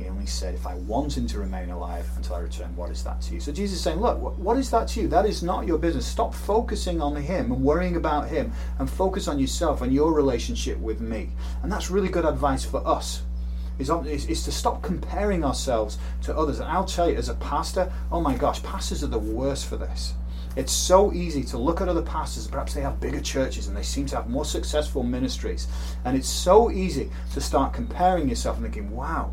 He 0.00 0.08
only 0.08 0.26
said, 0.26 0.54
If 0.54 0.66
I 0.66 0.74
want 0.76 1.16
him 1.16 1.26
to 1.26 1.38
remain 1.38 1.70
alive 1.70 2.08
until 2.16 2.36
I 2.36 2.40
return, 2.40 2.74
what 2.74 2.90
is 2.90 3.04
that 3.04 3.20
to 3.22 3.34
you? 3.34 3.40
So 3.40 3.52
Jesus 3.52 3.76
is 3.76 3.82
saying, 3.82 4.00
Look, 4.00 4.38
what 4.38 4.56
is 4.56 4.70
that 4.70 4.88
to 4.88 5.00
you? 5.00 5.08
That 5.08 5.26
is 5.26 5.42
not 5.42 5.66
your 5.66 5.76
business. 5.76 6.06
Stop 6.06 6.34
focusing 6.34 7.02
on 7.02 7.16
him 7.16 7.52
and 7.52 7.62
worrying 7.62 7.96
about 7.96 8.28
him 8.28 8.52
and 8.78 8.88
focus 8.88 9.28
on 9.28 9.38
yourself 9.38 9.82
and 9.82 9.92
your 9.92 10.14
relationship 10.14 10.78
with 10.78 11.00
me. 11.00 11.30
And 11.62 11.70
that's 11.70 11.90
really 11.90 12.08
good 12.08 12.24
advice 12.24 12.64
for 12.64 12.86
us. 12.86 13.22
Is, 13.78 13.90
is, 14.26 14.44
to 14.44 14.52
stop 14.52 14.82
comparing 14.82 15.42
ourselves 15.42 15.98
to 16.22 16.36
others. 16.36 16.60
And 16.60 16.68
I'll 16.68 16.84
tell 16.84 17.08
you, 17.08 17.16
as 17.16 17.30
a 17.30 17.34
pastor, 17.34 17.90
oh 18.12 18.20
my 18.20 18.36
gosh, 18.36 18.62
pastors 18.62 19.02
are 19.02 19.06
the 19.06 19.18
worst 19.18 19.66
for 19.66 19.78
this. 19.78 20.14
It's 20.56 20.72
so 20.72 21.12
easy 21.12 21.44
to 21.44 21.58
look 21.58 21.80
at 21.80 21.88
other 21.88 22.02
pastors, 22.02 22.48
perhaps 22.48 22.74
they 22.74 22.80
have 22.80 23.00
bigger 23.00 23.20
churches 23.20 23.68
and 23.68 23.76
they 23.76 23.82
seem 23.82 24.06
to 24.06 24.16
have 24.16 24.28
more 24.28 24.44
successful 24.44 25.04
ministries. 25.04 25.68
And 26.04 26.16
it's 26.16 26.28
so 26.28 26.70
easy 26.70 27.10
to 27.32 27.40
start 27.40 27.72
comparing 27.72 28.28
yourself 28.28 28.56
and 28.56 28.64
thinking, 28.66 28.90
wow, 28.90 29.32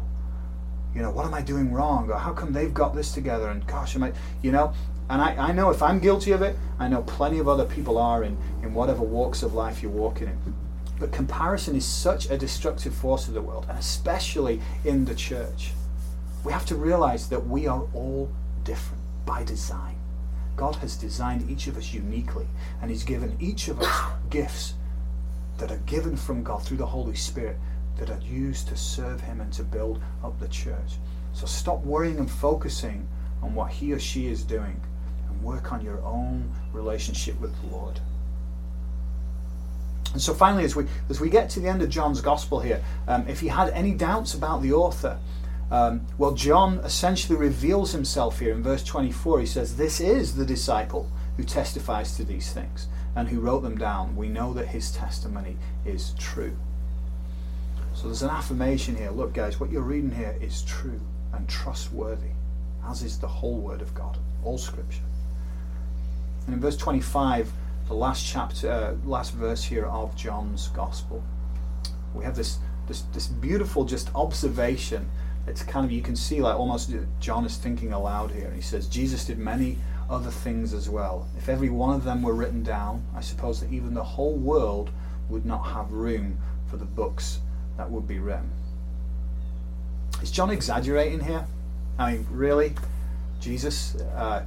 you 0.98 1.04
know, 1.04 1.12
what 1.12 1.28
am 1.28 1.34
I 1.36 1.44
doing 1.44 1.72
wrong? 1.72 2.10
Or 2.10 2.18
how 2.18 2.34
come 2.34 2.52
they've 2.52 2.74
got 2.74 2.96
this 2.96 3.12
together? 3.12 3.50
And 3.50 3.66
gosh, 3.68 3.96
am 3.96 4.02
I, 4.02 4.14
you 4.42 4.52
know, 4.52 4.74
and 5.12 5.22
I, 5.22 5.36
I 5.36 5.52
know 5.52 5.70
if 5.70 5.84
I'm 5.84 6.00
guilty 6.00 6.32
of 6.32 6.42
it, 6.42 6.56
I 6.80 6.88
know 6.88 7.04
plenty 7.04 7.38
of 7.38 7.48
other 7.48 7.66
people 7.66 8.00
are 8.00 8.24
in, 8.24 8.36
in 8.64 8.74
whatever 8.74 9.04
walks 9.04 9.44
of 9.44 9.54
life 9.54 9.84
you're 9.84 9.92
walking 9.92 10.28
in. 10.28 10.56
But 11.00 11.12
comparison 11.12 11.76
is 11.76 11.86
such 11.86 12.32
a 12.32 12.38
destructive 12.38 12.96
force 12.96 13.28
of 13.28 13.36
the 13.36 13.44
world, 13.44 13.68
and 13.70 13.78
especially 13.78 14.60
in 14.86 15.06
the 15.06 15.14
church. 15.14 15.74
We 16.44 16.52
have 16.52 16.66
to 16.66 16.76
realize 16.76 17.30
that 17.30 17.46
we 17.46 17.68
are 17.68 17.84
all 17.94 18.32
different 18.64 19.04
by 19.24 19.44
design. 19.44 20.00
God 20.56 20.78
has 20.78 20.98
designed 20.98 21.48
each 21.48 21.68
of 21.68 21.78
us 21.78 21.94
uniquely, 21.94 22.48
and 22.82 22.90
He's 22.90 23.04
given 23.04 23.38
each 23.40 23.68
of 23.68 23.80
us 23.80 24.12
gifts 24.32 24.74
that 25.60 25.70
are 25.70 25.82
given 25.86 26.18
from 26.18 26.42
God 26.42 26.64
through 26.64 26.78
the 26.78 26.88
Holy 26.88 27.16
Spirit 27.16 27.58
that 27.98 28.10
are 28.10 28.22
used 28.22 28.68
to 28.70 28.78
serve 28.78 29.22
Him 29.22 29.42
and 29.42 29.52
to 29.54 29.64
build 29.64 30.02
up 30.24 30.40
the 30.40 30.48
church. 30.48 30.98
So 31.34 31.46
stop 31.46 31.84
worrying 31.84 32.18
and 32.18 32.30
focusing 32.30 33.08
on 33.42 33.54
what 33.54 33.72
he 33.72 33.94
or 33.94 34.00
she 34.00 34.28
is 34.28 34.44
doing 34.44 34.82
and 35.30 35.44
work 35.44 35.72
on 35.72 35.84
your 35.84 36.02
own 36.04 36.52
relationship 36.74 37.40
with 37.40 37.54
the 37.62 37.76
Lord. 37.76 38.00
And 40.14 40.22
so 40.22 40.34
finally, 40.34 40.64
as 40.64 40.76
we 40.76 40.88
as 41.10 41.20
we 41.20 41.30
get 41.30 41.50
to 41.52 41.60
the 41.60 41.68
end 41.68 41.82
of 41.82 41.90
John's 41.90 42.22
gospel 42.22 42.60
here, 42.60 42.84
um, 43.08 43.28
if 43.28 43.44
you 43.44 43.50
had 43.50 43.70
any 43.70 43.94
doubts 43.94 44.34
about 44.34 44.62
the 44.62 44.74
author, 44.74 45.20
um, 45.70 46.08
well, 46.18 46.32
John 46.32 46.80
essentially 46.80 47.38
reveals 47.38 47.92
himself 47.92 48.40
here 48.40 48.54
in 48.54 48.64
verse 48.64 48.84
24. 48.84 49.42
He 49.42 49.46
says, 49.46 49.76
"This 49.76 50.00
is 50.00 50.36
the 50.36 50.46
disciple 50.46 51.12
who 51.36 51.44
testifies 51.44 52.16
to 52.16 52.24
these 52.24 52.52
things 52.52 52.88
and 53.16 53.28
who 53.28 53.42
wrote 53.42 53.62
them 53.62 53.78
down. 53.78 54.16
We 54.16 54.30
know 54.30 54.54
that 54.54 54.70
his 54.70 54.92
testimony 54.92 55.58
is 55.86 56.16
true." 56.18 56.58
So 57.98 58.06
there's 58.06 58.22
an 58.22 58.30
affirmation 58.30 58.96
here. 58.96 59.10
Look, 59.10 59.34
guys, 59.34 59.60
what 59.60 59.72
you're 59.72 59.82
reading 59.82 60.12
here 60.12 60.38
is 60.40 60.62
true 60.62 61.02
and 61.34 61.50
trustworthy, 61.50 62.30
as 62.88 63.02
is 63.02 63.18
the 63.18 63.28
whole 63.28 63.58
Word 63.58 63.82
of 63.82 63.92
God, 63.96 64.20
all 64.44 64.60
Scripture. 64.60 65.02
And 66.46 66.54
in 66.54 66.62
verse 66.62 66.78
25, 66.78 67.52
the 67.88 67.96
last 67.96 68.24
chapter, 68.24 68.70
uh, 68.70 68.94
last 69.04 69.34
verse 69.34 69.64
here 69.64 69.88
of 69.88 70.16
John's 70.16 70.68
Gospel, 70.68 71.24
we 72.14 72.24
have 72.24 72.36
this, 72.36 72.60
this 72.88 73.02
this 73.16 73.26
beautiful 73.26 73.84
just 73.84 74.14
observation. 74.14 75.10
It's 75.48 75.64
kind 75.64 75.84
of 75.84 75.92
you 75.92 76.04
can 76.04 76.16
see 76.16 76.40
like 76.40 76.56
almost 76.56 76.94
John 77.20 77.46
is 77.46 77.58
thinking 77.58 77.94
aloud 77.94 78.30
here. 78.30 78.52
He 78.52 78.62
says 78.62 78.86
Jesus 78.86 79.26
did 79.26 79.40
many 79.40 79.80
other 80.08 80.30
things 80.30 80.72
as 80.72 80.88
well. 80.88 81.28
If 81.36 81.50
every 81.50 81.72
one 81.72 81.96
of 81.96 82.04
them 82.04 82.22
were 82.22 82.36
written 82.36 82.62
down, 82.62 83.04
I 83.16 83.22
suppose 83.22 83.60
that 83.62 83.72
even 83.72 83.96
the 83.96 84.04
whole 84.04 84.36
world 84.36 84.92
would 85.30 85.48
not 85.48 85.64
have 85.64 85.92
room 85.92 86.38
for 86.70 86.78
the 86.78 86.86
books 86.86 87.40
that 87.78 87.90
would 87.90 88.08
be 88.08 88.20
written. 88.20 88.52
Is 90.22 90.32
John 90.32 90.50
exaggerating 90.50 91.20
here? 91.20 91.46
I 92.00 92.14
mean, 92.14 92.28
really? 92.30 92.76
Jesus 93.40 93.96
uh, 93.96 94.44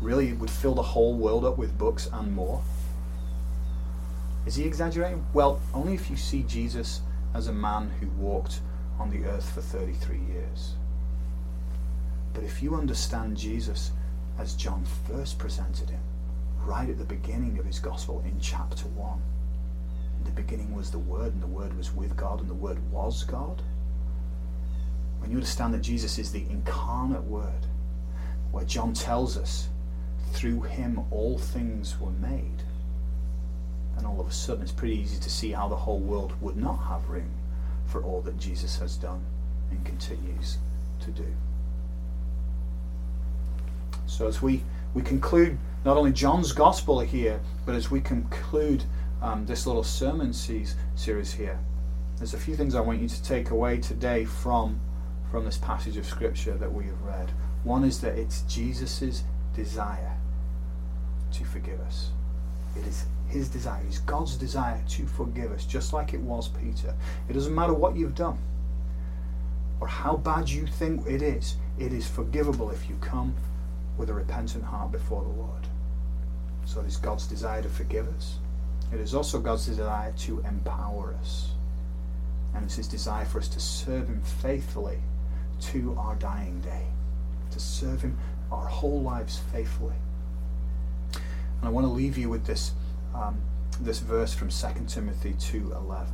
really 0.00 0.32
would 0.32 0.50
fill 0.50 0.74
the 0.74 0.82
whole 0.82 1.14
world 1.14 1.44
up 1.44 1.58
with 1.58 1.76
books 1.76 2.08
and 2.12 2.32
more. 2.34 2.62
Is 4.46 4.54
he 4.54 4.64
exaggerating? 4.64 5.24
Well, 5.32 5.60
only 5.72 5.94
if 5.94 6.10
you 6.10 6.16
see 6.16 6.42
Jesus 6.44 7.00
as 7.34 7.48
a 7.48 7.52
man 7.52 7.90
who 8.00 8.08
walked 8.08 8.60
on 8.98 9.10
the 9.10 9.26
earth 9.28 9.50
for 9.52 9.60
33 9.60 10.18
years. 10.32 10.74
But 12.32 12.44
if 12.44 12.62
you 12.62 12.74
understand 12.74 13.36
Jesus 13.36 13.92
as 14.38 14.54
John 14.54 14.84
first 15.08 15.38
presented 15.38 15.90
him, 15.90 16.00
right 16.64 16.88
at 16.88 16.98
the 16.98 17.04
beginning 17.04 17.58
of 17.58 17.64
his 17.64 17.78
gospel 17.78 18.22
in 18.26 18.38
chapter 18.40 18.86
1, 18.88 19.18
in 19.18 19.33
the 20.24 20.30
beginning 20.30 20.74
was 20.74 20.90
the 20.90 20.98
Word, 20.98 21.32
and 21.32 21.42
the 21.42 21.46
Word 21.46 21.76
was 21.76 21.94
with 21.94 22.16
God, 22.16 22.40
and 22.40 22.48
the 22.48 22.54
Word 22.54 22.78
was 22.90 23.24
God. 23.24 23.62
When 25.18 25.30
you 25.30 25.36
understand 25.36 25.72
that 25.74 25.82
Jesus 25.82 26.18
is 26.18 26.32
the 26.32 26.44
incarnate 26.50 27.24
Word, 27.24 27.66
where 28.50 28.64
John 28.64 28.92
tells 28.92 29.36
us, 29.36 29.68
through 30.32 30.62
him 30.62 31.00
all 31.10 31.38
things 31.38 31.98
were 32.00 32.10
made, 32.10 32.62
then 33.96 34.04
all 34.04 34.20
of 34.20 34.26
a 34.26 34.32
sudden 34.32 34.62
it's 34.62 34.72
pretty 34.72 34.98
easy 34.98 35.18
to 35.20 35.30
see 35.30 35.52
how 35.52 35.68
the 35.68 35.76
whole 35.76 36.00
world 36.00 36.32
would 36.40 36.56
not 36.56 36.76
have 36.88 37.08
room 37.08 37.30
for 37.86 38.02
all 38.02 38.20
that 38.22 38.38
Jesus 38.38 38.78
has 38.78 38.96
done 38.96 39.24
and 39.70 39.84
continues 39.84 40.58
to 41.00 41.10
do. 41.10 41.26
So 44.06 44.26
as 44.26 44.42
we, 44.42 44.62
we 44.92 45.02
conclude 45.02 45.58
not 45.84 45.96
only 45.96 46.12
John's 46.12 46.52
gospel 46.52 47.00
here, 47.00 47.40
but 47.64 47.74
as 47.74 47.90
we 47.90 48.00
conclude 48.00 48.84
um, 49.24 49.46
this 49.46 49.66
little 49.66 49.82
sermon 49.82 50.34
series 50.34 51.32
here, 51.32 51.58
there's 52.18 52.34
a 52.34 52.38
few 52.38 52.54
things 52.54 52.74
I 52.74 52.80
want 52.80 53.00
you 53.00 53.08
to 53.08 53.22
take 53.22 53.50
away 53.50 53.78
today 53.78 54.26
from, 54.26 54.78
from 55.30 55.46
this 55.46 55.56
passage 55.56 55.96
of 55.96 56.04
scripture 56.04 56.52
that 56.58 56.70
we 56.70 56.84
have 56.84 57.00
read. 57.00 57.32
One 57.62 57.84
is 57.84 58.02
that 58.02 58.18
it's 58.18 58.42
Jesus' 58.42 59.24
desire 59.54 60.14
to 61.32 61.44
forgive 61.44 61.80
us. 61.80 62.10
It 62.76 62.86
is 62.86 63.06
his 63.26 63.48
desire, 63.48 63.82
it's 63.88 63.98
God's 64.00 64.36
desire 64.36 64.82
to 64.90 65.06
forgive 65.06 65.52
us, 65.52 65.64
just 65.64 65.94
like 65.94 66.12
it 66.12 66.20
was 66.20 66.48
Peter. 66.48 66.94
It 67.26 67.32
doesn't 67.32 67.54
matter 67.54 67.72
what 67.72 67.96
you've 67.96 68.14
done 68.14 68.38
or 69.80 69.88
how 69.88 70.18
bad 70.18 70.50
you 70.50 70.66
think 70.66 71.06
it 71.06 71.22
is, 71.22 71.56
it 71.78 71.94
is 71.94 72.06
forgivable 72.06 72.70
if 72.70 72.90
you 72.90 72.96
come 73.00 73.34
with 73.96 74.10
a 74.10 74.14
repentant 74.14 74.64
heart 74.64 74.92
before 74.92 75.22
the 75.22 75.30
Lord. 75.30 75.66
So 76.66 76.80
it 76.80 76.86
is 76.86 76.98
God's 76.98 77.26
desire 77.26 77.62
to 77.62 77.68
forgive 77.70 78.06
us. 78.08 78.38
It 78.92 79.00
is 79.00 79.14
also 79.14 79.40
God's 79.40 79.66
desire 79.66 80.12
to 80.18 80.40
empower 80.40 81.14
us. 81.20 81.50
And 82.54 82.64
it's 82.64 82.76
His 82.76 82.88
desire 82.88 83.24
for 83.24 83.38
us 83.38 83.48
to 83.48 83.60
serve 83.60 84.08
Him 84.08 84.22
faithfully 84.22 84.98
to 85.60 85.96
our 85.98 86.14
dying 86.16 86.60
day, 86.60 86.86
to 87.50 87.60
serve 87.60 88.02
Him 88.02 88.18
our 88.52 88.66
whole 88.66 89.02
lives 89.02 89.40
faithfully. 89.52 89.96
And 91.14 91.68
I 91.68 91.68
want 91.68 91.86
to 91.86 91.92
leave 91.92 92.16
you 92.16 92.28
with 92.28 92.46
this, 92.46 92.72
um, 93.14 93.40
this 93.80 93.98
verse 93.98 94.34
from 94.34 94.50
2 94.50 94.66
Timothy 94.86 95.32
2.11. 95.34 96.06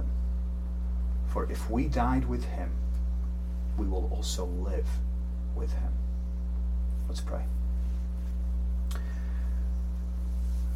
For 1.28 1.50
if 1.50 1.70
we 1.70 1.86
died 1.86 2.28
with 2.28 2.44
Him, 2.44 2.70
we 3.76 3.86
will 3.86 4.08
also 4.12 4.46
live 4.46 4.86
with 5.54 5.72
Him. 5.72 5.92
Let's 7.08 7.20
pray. 7.20 7.42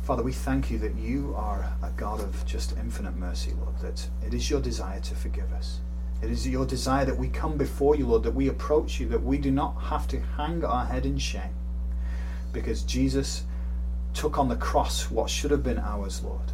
Father, 0.05 0.23
we 0.23 0.33
thank 0.33 0.71
you 0.71 0.79
that 0.81 0.95
you 0.97 1.33
are 1.35 1.67
a 1.83 1.89
God 1.97 2.21
of 2.21 2.45
just 2.45 2.77
infinite 2.77 3.17
mercy, 3.17 3.55
Lord, 3.59 3.79
that 3.79 4.07
it 4.23 4.35
is 4.35 4.51
your 4.51 4.61
desire 4.61 5.01
to 5.01 5.15
forgive 5.15 5.51
us. 5.55 5.81
It 6.21 6.31
is 6.31 6.47
your 6.47 6.67
desire 6.67 7.07
that 7.07 7.17
we 7.17 7.29
come 7.29 7.57
before 7.57 7.97
you, 7.97 8.07
Lord, 8.07 8.23
that 8.25 8.35
we 8.35 8.49
approach 8.49 9.01
you, 9.01 9.09
that 9.09 9.23
we 9.23 9.39
do 9.39 9.51
not 9.51 9.73
have 9.85 10.07
to 10.09 10.21
hang 10.21 10.63
our 10.63 10.85
head 10.85 11.07
in 11.07 11.17
shame. 11.17 11.55
Because 12.53 12.83
Jesus 12.83 13.45
took 14.13 14.37
on 14.39 14.51
the 14.51 14.57
cross 14.57 15.11
what 15.11 15.31
should 15.31 15.51
have 15.51 15.63
been 15.63 15.79
ours, 15.79 16.23
Lord. 16.23 16.53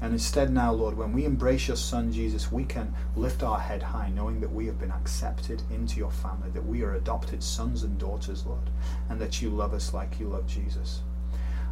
And 0.00 0.12
instead, 0.12 0.52
now, 0.52 0.72
Lord, 0.72 0.96
when 0.96 1.12
we 1.12 1.24
embrace 1.24 1.68
your 1.68 1.76
Son 1.76 2.10
Jesus, 2.10 2.50
we 2.50 2.64
can 2.64 2.92
lift 3.14 3.44
our 3.44 3.60
head 3.60 3.84
high, 3.84 4.10
knowing 4.10 4.40
that 4.40 4.52
we 4.52 4.66
have 4.66 4.80
been 4.80 4.90
accepted 4.90 5.62
into 5.70 5.98
your 5.98 6.10
family, 6.10 6.50
that 6.50 6.66
we 6.66 6.82
are 6.82 6.94
adopted 6.94 7.44
sons 7.44 7.84
and 7.84 7.96
daughters, 7.96 8.44
Lord, 8.44 8.70
and 9.08 9.20
that 9.20 9.40
you 9.40 9.50
love 9.50 9.72
us 9.72 9.94
like 9.94 10.18
you 10.18 10.26
love 10.26 10.48
Jesus. 10.48 11.02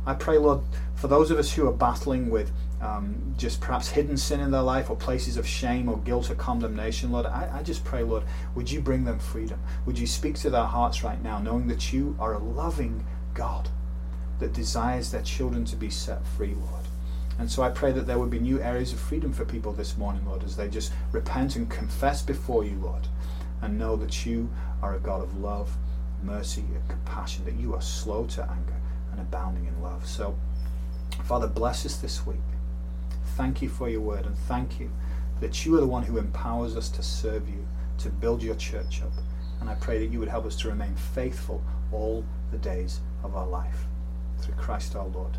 I 0.09 0.15
pray, 0.15 0.39
Lord, 0.39 0.61
for 0.95 1.09
those 1.09 1.33
of 1.33 1.39
us 1.39 1.53
who 1.53 1.67
are 1.67 1.73
battling 1.73 2.31
with 2.31 2.53
um, 2.81 3.35
just 3.37 3.61
perhaps 3.61 3.89
hidden 3.89 4.17
sin 4.17 4.39
in 4.39 4.53
their 4.53 4.63
life 4.63 4.89
or 4.89 4.95
places 4.95 5.37
of 5.37 5.45
shame 5.45 5.89
or 5.89 5.99
guilt 5.99 6.31
or 6.31 6.37
condemnation, 6.37 7.11
Lord, 7.11 7.27
I, 7.27 7.51
I 7.53 7.63
just 7.65 7.85
pray, 7.85 8.05
Lord, 8.05 8.23
would 8.55 8.71
you 8.71 8.81
bring 8.81 9.05
them 9.05 9.19
freedom? 9.19 9.59
Would 9.85 9.99
you 9.99 10.07
speak 10.07 10.37
to 10.37 10.51
their 10.51 10.65
hearts 10.65 11.03
right 11.03 11.21
now, 11.21 11.41
knowing 11.41 11.67
that 11.67 11.93
you 11.93 12.17
are 12.21 12.35
a 12.35 12.39
loving 12.39 13.05
God 13.35 13.69
that 14.39 14.53
desires 14.53 15.11
their 15.11 15.23
children 15.23 15.65
to 15.65 15.77
be 15.77 15.91
set 15.91 16.25
free, 16.25 16.55
Lord? 16.55 16.85
And 17.41 17.51
so 17.51 17.65
I 17.65 17.71
pray 17.71 17.91
that 17.91 18.07
there 18.07 18.21
would 18.21 18.31
be 18.31 18.39
new 18.39 18.63
areas 18.63 18.93
of 18.93 19.01
freedom 19.01 19.33
for 19.33 19.45
people 19.45 19.73
this 19.73 19.97
morning, 19.97 20.25
Lord, 20.25 20.45
as 20.45 20.57
they 20.57 20.69
just 20.69 20.93
repent 21.11 21.57
and 21.57 21.69
confess 21.69 22.23
before 22.23 22.65
you, 22.65 22.77
Lord, 22.77 23.09
and 23.61 23.77
know 23.77 23.97
that 23.97 24.25
you 24.25 24.49
are 24.83 24.95
a 24.95 25.01
God 25.01 25.23
of 25.23 25.37
love, 25.41 25.77
mercy, 26.23 26.65
and 26.73 26.89
compassion, 26.89 27.45
that 27.45 27.55
you 27.55 27.75
are 27.75 27.83
slow 27.83 28.25
to 28.27 28.49
anger 28.49 28.76
and 29.17 29.27
abounding 29.27 29.67
in 29.67 29.83
love. 29.83 30.07
So, 30.07 30.37
Father, 31.25 31.47
bless 31.47 31.87
us 31.87 31.97
this 31.97 32.27
week. 32.27 32.41
Thank 33.37 33.63
you 33.63 33.69
for 33.69 33.89
your 33.89 34.01
word 34.01 34.27
and 34.27 34.37
thank 34.37 34.79
you 34.81 34.91
that 35.41 35.65
you 35.65 35.75
are 35.77 35.81
the 35.81 35.87
one 35.87 36.03
who 36.03 36.19
empowers 36.19 36.77
us 36.77 36.89
to 36.91 37.03
serve 37.03 37.49
you, 37.49 37.67
to 37.99 38.09
build 38.09 38.43
your 38.43 38.55
church 38.55 39.03
up. 39.03 39.13
And 39.61 39.69
I 39.69 39.75
pray 39.75 39.99
that 39.99 40.13
you 40.13 40.19
would 40.19 40.29
help 40.29 40.47
us 40.47 40.57
to 40.57 40.69
remain 40.69 40.95
faithful 40.95 41.63
all 41.93 42.25
the 42.51 42.59
days 42.59 43.01
of 43.23 43.37
our 43.37 43.47
life. 43.47 43.85
Through 44.41 44.55
Christ 44.55 44.97
our 44.97 45.07
Lord. 45.07 45.37